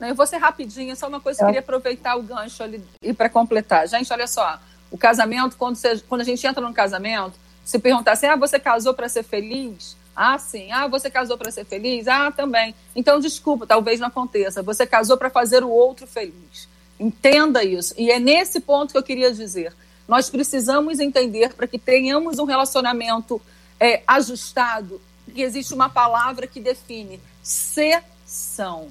[0.00, 3.12] Eu vou ser rapidinho, só uma coisa que eu queria aproveitar o gancho ali e
[3.12, 3.86] para completar.
[3.86, 4.58] Gente, olha só,
[4.90, 7.34] o casamento, quando, você, quando a gente entra num casamento,
[7.70, 9.96] se perguntasse, ah, você casou para ser feliz?
[10.16, 10.72] Ah, sim.
[10.72, 12.08] Ah, você casou para ser feliz?
[12.08, 12.74] Ah, também.
[12.96, 14.60] Então, desculpa, talvez não aconteça.
[14.60, 16.68] Você casou para fazer o outro feliz.
[16.98, 17.94] Entenda isso.
[17.96, 19.72] E é nesse ponto que eu queria dizer.
[20.08, 23.40] Nós precisamos entender para que tenhamos um relacionamento
[23.78, 25.00] é, ajustado,
[25.32, 28.88] que existe uma palavra que define sessão.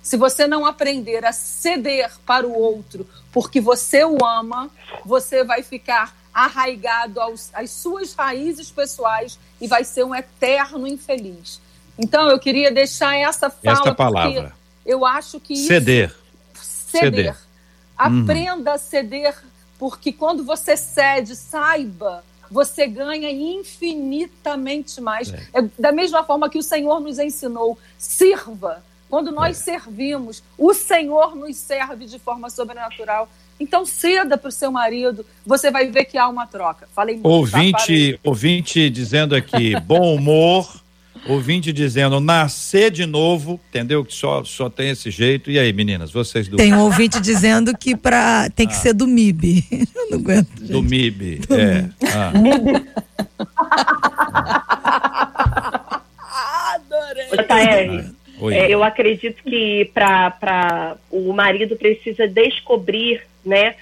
[0.00, 4.70] Se você não aprender a ceder para o outro porque você o ama,
[5.04, 11.60] você vai ficar arraigado aos, às suas raízes pessoais e vai ser um eterno infeliz.
[11.98, 13.78] Então, eu queria deixar essa fala.
[13.78, 14.52] Esta palavra.
[14.86, 15.56] Eu acho que.
[15.56, 16.14] Ceder.
[16.54, 17.10] Isso, ceder.
[17.10, 17.36] ceder.
[17.96, 18.76] Aprenda uhum.
[18.76, 19.36] a ceder,
[19.78, 25.32] porque quando você cede, saiba, você ganha infinitamente mais.
[25.32, 25.46] É.
[25.52, 28.82] É, da mesma forma que o Senhor nos ensinou, sirva.
[29.10, 29.62] Quando nós é.
[29.62, 33.28] servimos, o Senhor nos serve de forma sobrenatural.
[33.58, 36.88] Então ceda para o seu marido, você vai ver que há uma troca.
[36.94, 38.18] Falei muito, ouvinte, tá?
[38.22, 40.80] ouvinte dizendo aqui, bom humor,
[41.26, 44.02] Ouvinte dizendo, nascer de novo, entendeu?
[44.04, 45.50] Que só, só tem esse jeito.
[45.50, 46.62] E aí, meninas, vocês duas?
[46.62, 48.76] Tem um ouvinte dizendo que pra, tem que ah.
[48.76, 49.62] ser do MIB.
[49.94, 50.48] Eu não aguento.
[50.58, 50.72] Gente.
[50.72, 51.74] Do MIB, do é.
[51.74, 51.94] MIB.
[52.14, 52.32] Ah.
[52.38, 52.86] MIB.
[56.74, 58.10] Adorei.
[58.50, 63.74] É, eu acredito que para o marido precisa descobrir, né?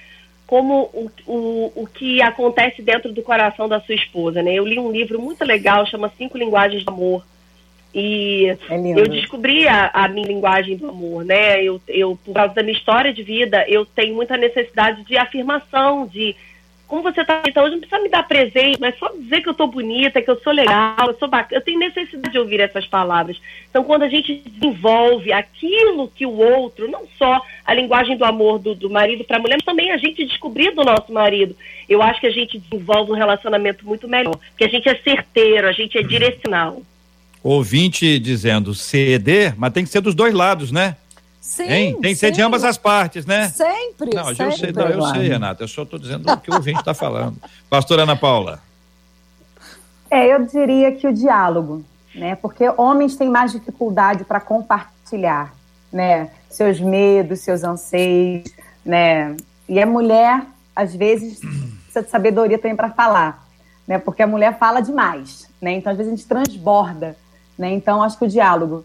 [0.49, 4.55] como o, o, o que acontece dentro do coração da sua esposa, né?
[4.55, 7.23] Eu li um livro muito legal, chama Cinco Linguagens do Amor.
[7.93, 8.57] E é
[8.97, 11.63] eu descobri a, a, minha linguagem do amor, né?
[11.63, 16.07] Eu, eu, por causa da minha história de vida, eu tenho muita necessidade de afirmação,
[16.07, 16.35] de
[16.89, 19.51] como você está então hoje, não precisa me dar presente, mas só dizer que eu
[19.51, 21.61] estou bonita, que eu sou legal, eu sou bacana.
[21.61, 23.39] Eu tenho necessidade de ouvir essas palavras.
[23.69, 28.57] Então, quando a gente desenvolve aquilo que o outro, não só a linguagem do amor
[28.57, 31.55] do, do marido para a mulher, mas também a gente descobrir do nosso marido,
[31.87, 34.35] eu acho que a gente desenvolve um relacionamento muito melhor.
[34.49, 36.81] Porque a gente é certeiro, a gente é direcional.
[37.43, 40.97] Ouvinte dizendo ceder, mas tem que ser dos dois lados, né?
[41.39, 41.97] Sim, hein?
[42.01, 43.47] Tem que ser de ambas as partes, né?
[43.49, 44.11] Sempre.
[44.13, 44.45] Não, sempre.
[44.45, 45.63] eu sei, não, eu sei, Renata.
[45.63, 47.37] Eu só estou dizendo o que o ouvinte está falando.
[47.69, 48.61] Pastora Ana Paula.
[50.11, 51.83] É, eu diria que o diálogo,
[52.13, 52.35] né?
[52.35, 55.53] Porque homens têm mais dificuldade para compartilhar,
[55.91, 56.29] né?
[56.49, 58.51] Seus medos, seus anseios,
[58.83, 59.37] né?
[59.67, 63.47] E a mulher, às vezes, precisa de sabedoria também para falar,
[63.87, 63.97] né?
[63.97, 65.73] Porque a mulher fala demais, né?
[65.73, 67.15] Então, às vezes, a gente transborda,
[67.57, 67.71] né?
[67.71, 68.83] Então, acho que o diálogo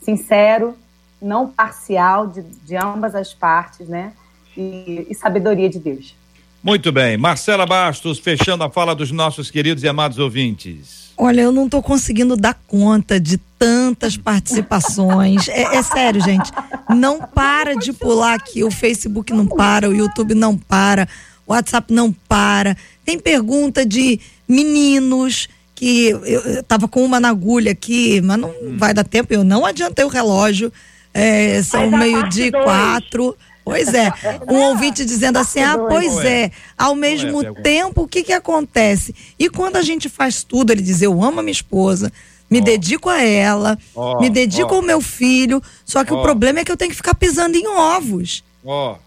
[0.00, 0.76] sincero,
[1.20, 4.12] não parcial de, de ambas as partes, né?
[4.56, 6.14] E, e sabedoria de Deus.
[6.62, 7.16] Muito bem.
[7.16, 11.08] Marcela Bastos, fechando a fala dos nossos queridos e amados ouvintes.
[11.16, 15.48] Olha, eu não estou conseguindo dar conta de tantas participações.
[15.48, 16.50] é, é, sério, gente.
[16.94, 18.62] Não para de pular aqui.
[18.62, 21.08] O Facebook não para, o YouTube não para,
[21.46, 22.76] o WhatsApp não para.
[23.04, 28.52] Tem pergunta de meninos que eu, eu tava com uma na agulha aqui, mas não
[28.76, 29.32] vai dar tempo.
[29.32, 30.72] Eu não adiantei o relógio.
[31.12, 33.36] É, são meio-dia e quatro.
[33.64, 34.10] Pois é.
[34.48, 36.50] Um ouvinte dizendo assim: ah, pois é.
[36.76, 39.14] Ao mesmo tempo, o que que acontece?
[39.38, 42.12] E quando a gente faz tudo, ele diz: eu amo a minha esposa,
[42.50, 42.64] me oh.
[42.64, 44.20] dedico a ela, oh.
[44.20, 44.76] me dedico oh.
[44.76, 47.66] ao meu filho, só que o problema é que eu tenho que ficar pisando em
[47.66, 48.42] ovos.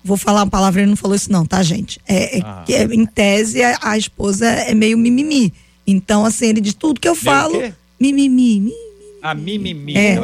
[0.04, 1.99] Vou falar uma palavra, ele não falou isso, não, tá, gente?
[2.08, 2.66] É, é ah.
[2.68, 5.54] é em tese, a, a, esposa é meio mimimi.
[5.86, 7.54] Então, assim, ele diz tudo que eu falo.
[7.99, 8.30] Mimimi.
[8.30, 8.74] mimimi.
[9.22, 9.95] Ah, mimimi.
[9.95, 10.18] É.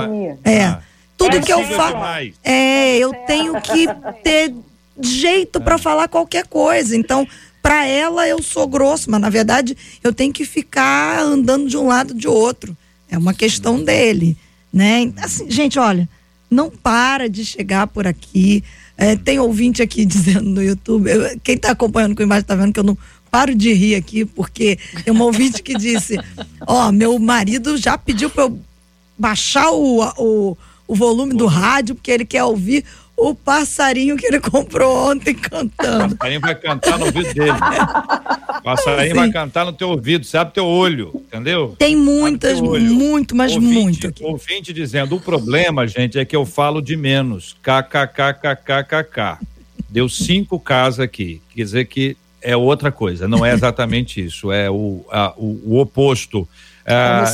[0.44, 0.64] é.
[0.64, 0.82] Ah.
[1.18, 1.98] Tudo é que eu falo.
[2.44, 3.88] É, eu tenho que
[4.24, 4.54] ter
[5.02, 6.96] jeito para falar qualquer coisa.
[6.96, 7.28] Então,
[7.62, 11.88] para ela eu sou grosso, mas na verdade eu tenho que ficar andando de um
[11.88, 12.78] lado de outro.
[13.10, 14.38] É uma questão dele,
[14.72, 15.12] né?
[15.18, 16.08] Assim, gente, olha,
[16.50, 18.64] não para de chegar por aqui.
[18.98, 22.74] É, tem ouvinte aqui dizendo no YouTube, eu, quem está acompanhando com embaixo está vendo
[22.74, 22.98] que eu não
[23.30, 26.18] paro de rir aqui, porque tem uma ouvinte que disse:
[26.66, 28.60] Ó, oh, meu marido já pediu para eu
[29.18, 30.58] baixar o, o,
[30.88, 32.86] o volume do rádio, porque ele quer ouvir
[33.18, 36.14] o passarinho que ele comprou ontem cantando.
[36.14, 37.52] O passarinho vai cantar no ouvido dele.
[37.52, 41.76] O passarinho vai cantar no teu ouvido, sabe teu olho, entendeu?
[41.80, 44.24] Tem muitas, muito, mas ouvinte, muito aqui.
[44.24, 47.56] Ouvinte dizendo, o problema, gente, é que eu falo de menos.
[47.64, 49.40] KKKKKKK.
[49.90, 51.42] Deu cinco casas aqui.
[51.56, 55.80] Quer dizer que é outra coisa, não é exatamente isso, é o, a, o, o,
[55.80, 56.48] oposto.
[56.86, 57.26] Ah,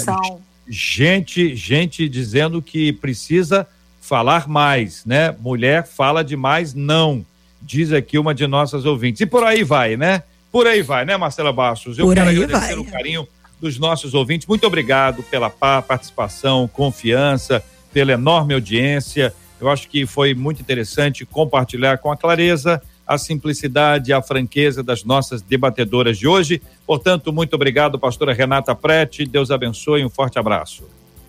[0.74, 3.68] gente, gente dizendo que precisa
[4.02, 5.34] falar mais, né?
[5.40, 7.26] Mulher fala demais, não.
[7.62, 9.22] Diz aqui uma de nossas ouvintes.
[9.22, 10.24] E por aí vai, né?
[10.52, 11.98] Por aí vai, né, Marcela Bastos?
[11.98, 12.78] Eu por quero agradecer vai.
[12.78, 13.28] o carinho
[13.62, 14.48] dos nossos ouvintes.
[14.48, 17.64] Muito obrigado pela participação, confiança,
[17.94, 19.34] pela enorme audiência.
[19.62, 25.04] Eu acho que foi muito interessante compartilhar com a clareza a simplicidade a franqueza das
[25.04, 26.62] nossas debatedoras de hoje.
[26.86, 29.26] Portanto, muito obrigado, pastora Renata Prete.
[29.26, 30.06] Deus abençoe.
[30.06, 30.88] Um forte abraço.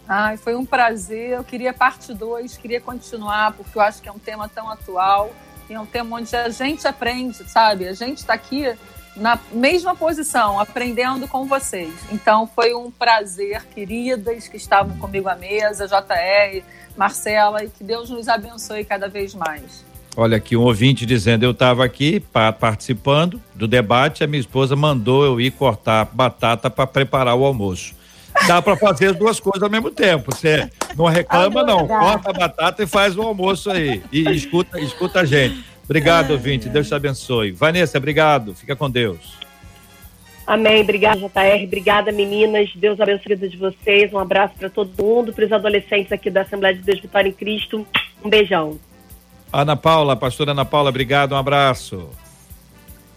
[0.09, 1.31] Ai, foi um prazer.
[1.31, 5.35] Eu queria parte 2, queria continuar, porque eu acho que é um tema tão atual
[5.69, 7.89] e é um tema onde a gente aprende, sabe?
[7.89, 8.75] A gente está aqui
[9.17, 11.95] na mesma posição, aprendendo com vocês.
[12.13, 16.63] Então, foi um prazer, queridas que estavam comigo à mesa, JR,
[16.97, 19.85] Marcela, e que Deus nos abençoe cada vez mais.
[20.17, 22.23] Olha aqui, um ouvinte dizendo: eu estava aqui
[22.61, 27.95] participando do debate, a minha esposa mandou eu ir cortar batata para preparar o almoço.
[28.47, 30.35] Dá para fazer as duas coisas ao mesmo tempo.
[30.35, 31.87] Você não reclama, não.
[31.87, 34.03] Corta a batata e faz o almoço aí.
[34.13, 35.65] E escuta, escuta a gente.
[35.85, 36.69] Obrigado, ouvinte.
[36.69, 37.53] Deus te abençoe.
[37.53, 38.55] Vanessa, obrigado.
[38.55, 39.39] Fica com Deus.
[40.47, 40.83] Amém.
[40.83, 41.65] Obrigada, JR.
[41.65, 42.71] Obrigada, meninas.
[42.75, 44.13] Deus abençoe a vida de vocês.
[44.13, 47.33] Um abraço para todo mundo, para os adolescentes aqui da Assembleia de Deus Vitória em
[47.33, 47.87] Cristo.
[48.23, 48.79] Um beijão.
[49.61, 52.09] Ana Paula, pastora Ana Paula, obrigado, um abraço.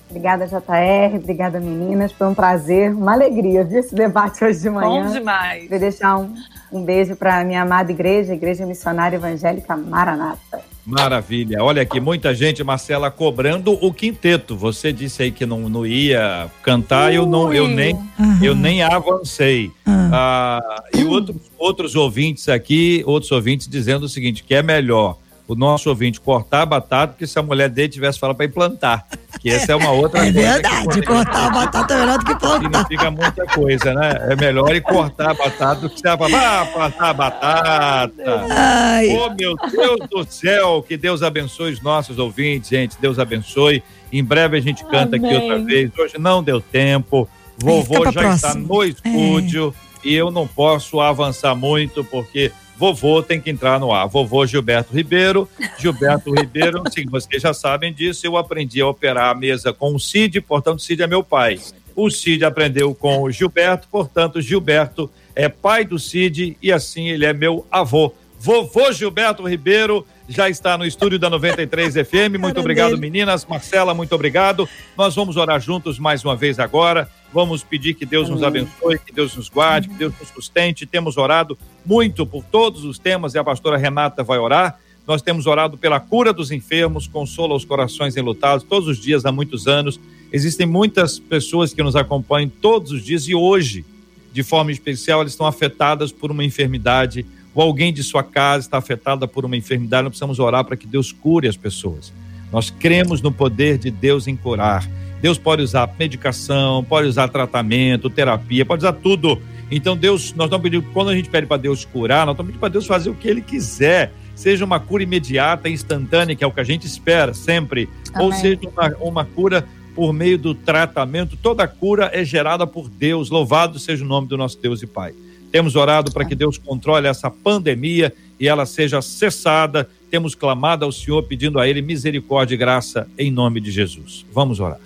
[0.07, 1.15] Obrigada, JR.
[1.15, 2.11] Obrigada, meninas.
[2.11, 5.03] Foi um prazer, uma alegria ver esse debate hoje de manhã.
[5.03, 5.67] Bom demais.
[5.67, 6.33] Vou deixar um,
[6.71, 10.61] um beijo para minha amada igreja, Igreja Missionária Evangélica Maranata.
[10.85, 11.61] Maravilha.
[11.61, 14.55] Olha aqui, muita gente, Marcela, cobrando o quinteto.
[14.55, 18.39] Você disse aí que não, não ia cantar, eu não, eu nem, uhum.
[18.41, 19.71] eu nem avancei.
[19.85, 20.11] Uhum.
[20.13, 25.17] Ah, e outros, outros ouvintes aqui, outros ouvintes dizendo o seguinte, que é melhor
[25.48, 29.08] o nosso ouvinte cortar a batata, porque se a mulher dele tivesse falado para implantar.
[29.39, 30.39] Que essa é uma outra é coisa.
[30.39, 32.80] É verdade, cortar a batata é melhor do que plantar.
[32.80, 34.28] Significa muita coisa, né?
[34.30, 38.45] É melhor ir cortar a batata do que você falar, ah, plantar a batata.
[38.50, 39.10] Ai.
[39.16, 42.98] Oh, meu Deus do céu, que Deus abençoe os nossos ouvintes, gente.
[43.00, 43.82] Deus abençoe.
[44.12, 45.26] Em breve a gente canta Amém.
[45.26, 45.91] aqui outra vez.
[45.98, 47.30] Hoje não deu tempo.
[47.58, 48.36] Vovô já próxima.
[48.36, 49.74] está no estúdio
[50.04, 50.08] é.
[50.08, 54.07] e eu não posso avançar muito porque vovô tem que entrar no ar.
[54.07, 55.49] Vovô Gilberto Ribeiro.
[55.80, 59.99] Gilberto Ribeiro, sim, vocês já sabem disso, eu aprendi a operar a mesa com o
[59.99, 61.59] Cid, portanto, o Cid é meu pai.
[61.95, 67.25] O Cid aprendeu com o Gilberto, portanto, Gilberto é pai do Cid e assim ele
[67.25, 68.13] é meu avô.
[68.39, 72.39] Vovô Gilberto Ribeiro já está no estúdio da 93 FM.
[72.39, 73.45] Muito obrigado, meninas.
[73.45, 74.67] Marcela, muito obrigado.
[74.97, 77.09] Nós vamos orar juntos mais uma vez agora.
[77.34, 80.86] Vamos pedir que Deus nos abençoe, que Deus nos guarde, que Deus nos sustente.
[80.86, 84.80] Temos orado muito por todos os temas e a pastora Renata vai orar.
[85.05, 89.32] Nós temos orado pela cura dos enfermos, consola os corações enlutados todos os dias há
[89.32, 89.97] muitos anos.
[90.34, 93.86] Existem muitas pessoas que nos acompanham todos os dias e hoje,
[94.34, 97.25] de forma especial, elas estão afetadas por uma enfermidade
[97.58, 100.03] ou alguém de sua casa está afetada por uma enfermidade.
[100.03, 102.14] Nós precisamos orar para que Deus cure as pessoas.
[102.51, 104.88] Nós cremos no poder de Deus em curar.
[105.20, 109.41] Deus pode usar medicação, pode usar tratamento, terapia, pode usar tudo.
[109.72, 112.60] Então, Deus, nós estamos pedindo, quando a gente pede para Deus curar, nós estamos pedindo
[112.60, 114.14] para Deus fazer o que Ele quiser.
[114.36, 118.28] Seja uma cura imediata, instantânea, que é o que a gente espera sempre, Amém.
[118.28, 121.36] ou seja uma, uma cura por meio do tratamento.
[121.36, 123.32] Toda cura é gerada por Deus.
[123.32, 125.16] Louvado seja o nome do nosso Deus e Pai.
[125.52, 129.89] Temos orado para que Deus controle essa pandemia e ela seja cessada.
[130.10, 134.26] Temos clamado ao Senhor pedindo a Ele misericórdia e graça em nome de Jesus.
[134.32, 134.80] Vamos orar.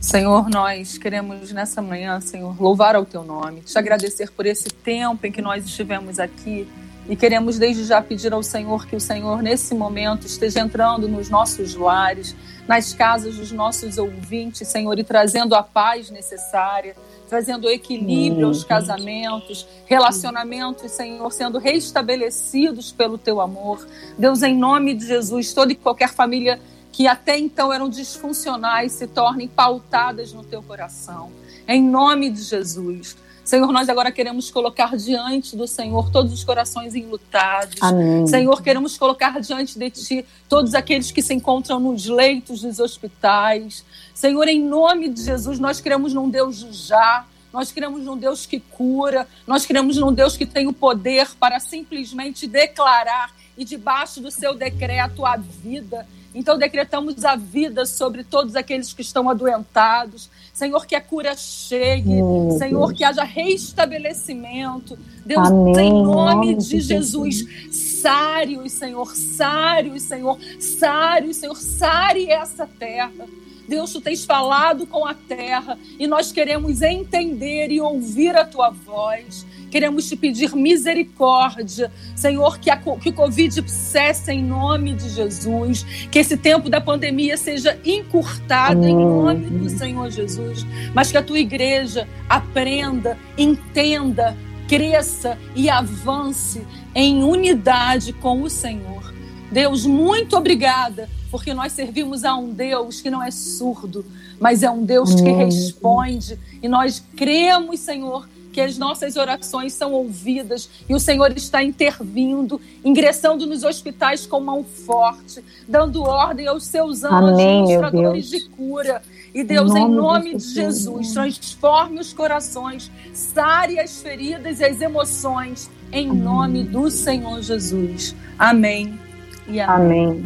[0.00, 5.26] Senhor, nós queremos nessa manhã, Senhor, louvar ao teu nome, te agradecer por esse tempo
[5.26, 6.66] em que nós estivemos aqui
[7.08, 11.28] e queremos desde já pedir ao Senhor que o Senhor, nesse momento, esteja entrando nos
[11.28, 12.34] nossos lares,
[12.66, 16.96] nas casas dos nossos ouvintes, Senhor, e trazendo a paz necessária,
[17.28, 23.86] trazendo equilíbrio aos casamentos, relacionamentos, Senhor, sendo restabelecidos pelo teu amor.
[24.18, 26.60] Deus, em nome de Jesus, toda e qualquer família
[26.92, 31.30] que até então eram disfuncionais se tornem pautadas no teu coração.
[31.68, 33.16] Em nome de Jesus.
[33.46, 37.80] Senhor, nós agora queremos colocar diante do Senhor todos os corações enlutados.
[37.80, 38.26] Amém.
[38.26, 43.84] Senhor, queremos colocar diante de Ti todos aqueles que se encontram nos leitos dos hospitais.
[44.12, 46.56] Senhor, em nome de Jesus, nós queremos num Deus
[46.88, 47.24] já.
[47.52, 51.58] Nós queremos num Deus que cura, nós queremos num Deus que tem o poder para
[51.60, 56.06] simplesmente declarar e debaixo do seu decreto a vida.
[56.36, 60.28] Então decretamos a vida sobre todos aqueles que estão adoentados.
[60.52, 62.10] Senhor, que a cura chegue.
[62.10, 62.98] Meu Senhor, Deus.
[62.98, 64.98] que haja restabelecimento.
[65.24, 65.88] Deus, Amém.
[65.88, 73.26] em nome de Jesus, sare-os, Senhor, sare-os, Senhor, sare-os, Senhor, sare essa terra.
[73.66, 78.68] Deus, tu tens falado com a terra e nós queremos entender e ouvir a tua
[78.68, 79.46] voz.
[79.70, 85.84] Queremos te pedir misericórdia, Senhor, que, a, que o Covid cesse em nome de Jesus,
[86.10, 90.64] que esse tempo da pandemia seja encurtado em nome do Senhor Jesus,
[90.94, 94.36] mas que a tua igreja aprenda, entenda,
[94.68, 96.62] cresça e avance
[96.94, 99.14] em unidade com o Senhor.
[99.50, 104.04] Deus, muito obrigada, porque nós servimos a um Deus que não é surdo,
[104.40, 109.92] mas é um Deus que responde, e nós cremos, Senhor, que as nossas orações são
[109.92, 116.64] ouvidas e o Senhor está intervindo, ingressando nos hospitais com mão forte, dando ordem aos
[116.64, 119.02] seus anjos Amém, mostradores de cura.
[119.34, 124.64] E Deus, em nome, em nome de, Jesus, transforme os corações, sare as feridas e
[124.64, 126.22] as emoções, em Amém.
[126.22, 128.16] nome do Senhor Jesus.
[128.38, 128.98] Amém.
[129.46, 130.24] E amém.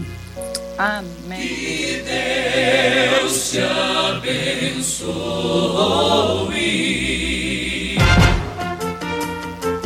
[0.78, 1.09] Amém.
[1.27, 1.48] Amém.
[1.48, 2.05] Que
[3.19, 5.01] Deus te abençoe.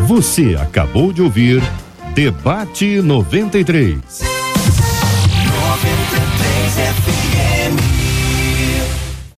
[0.07, 1.63] Você acabou de ouvir
[2.15, 4.21] Debate 93.
[4.21, 7.24] 93 FM.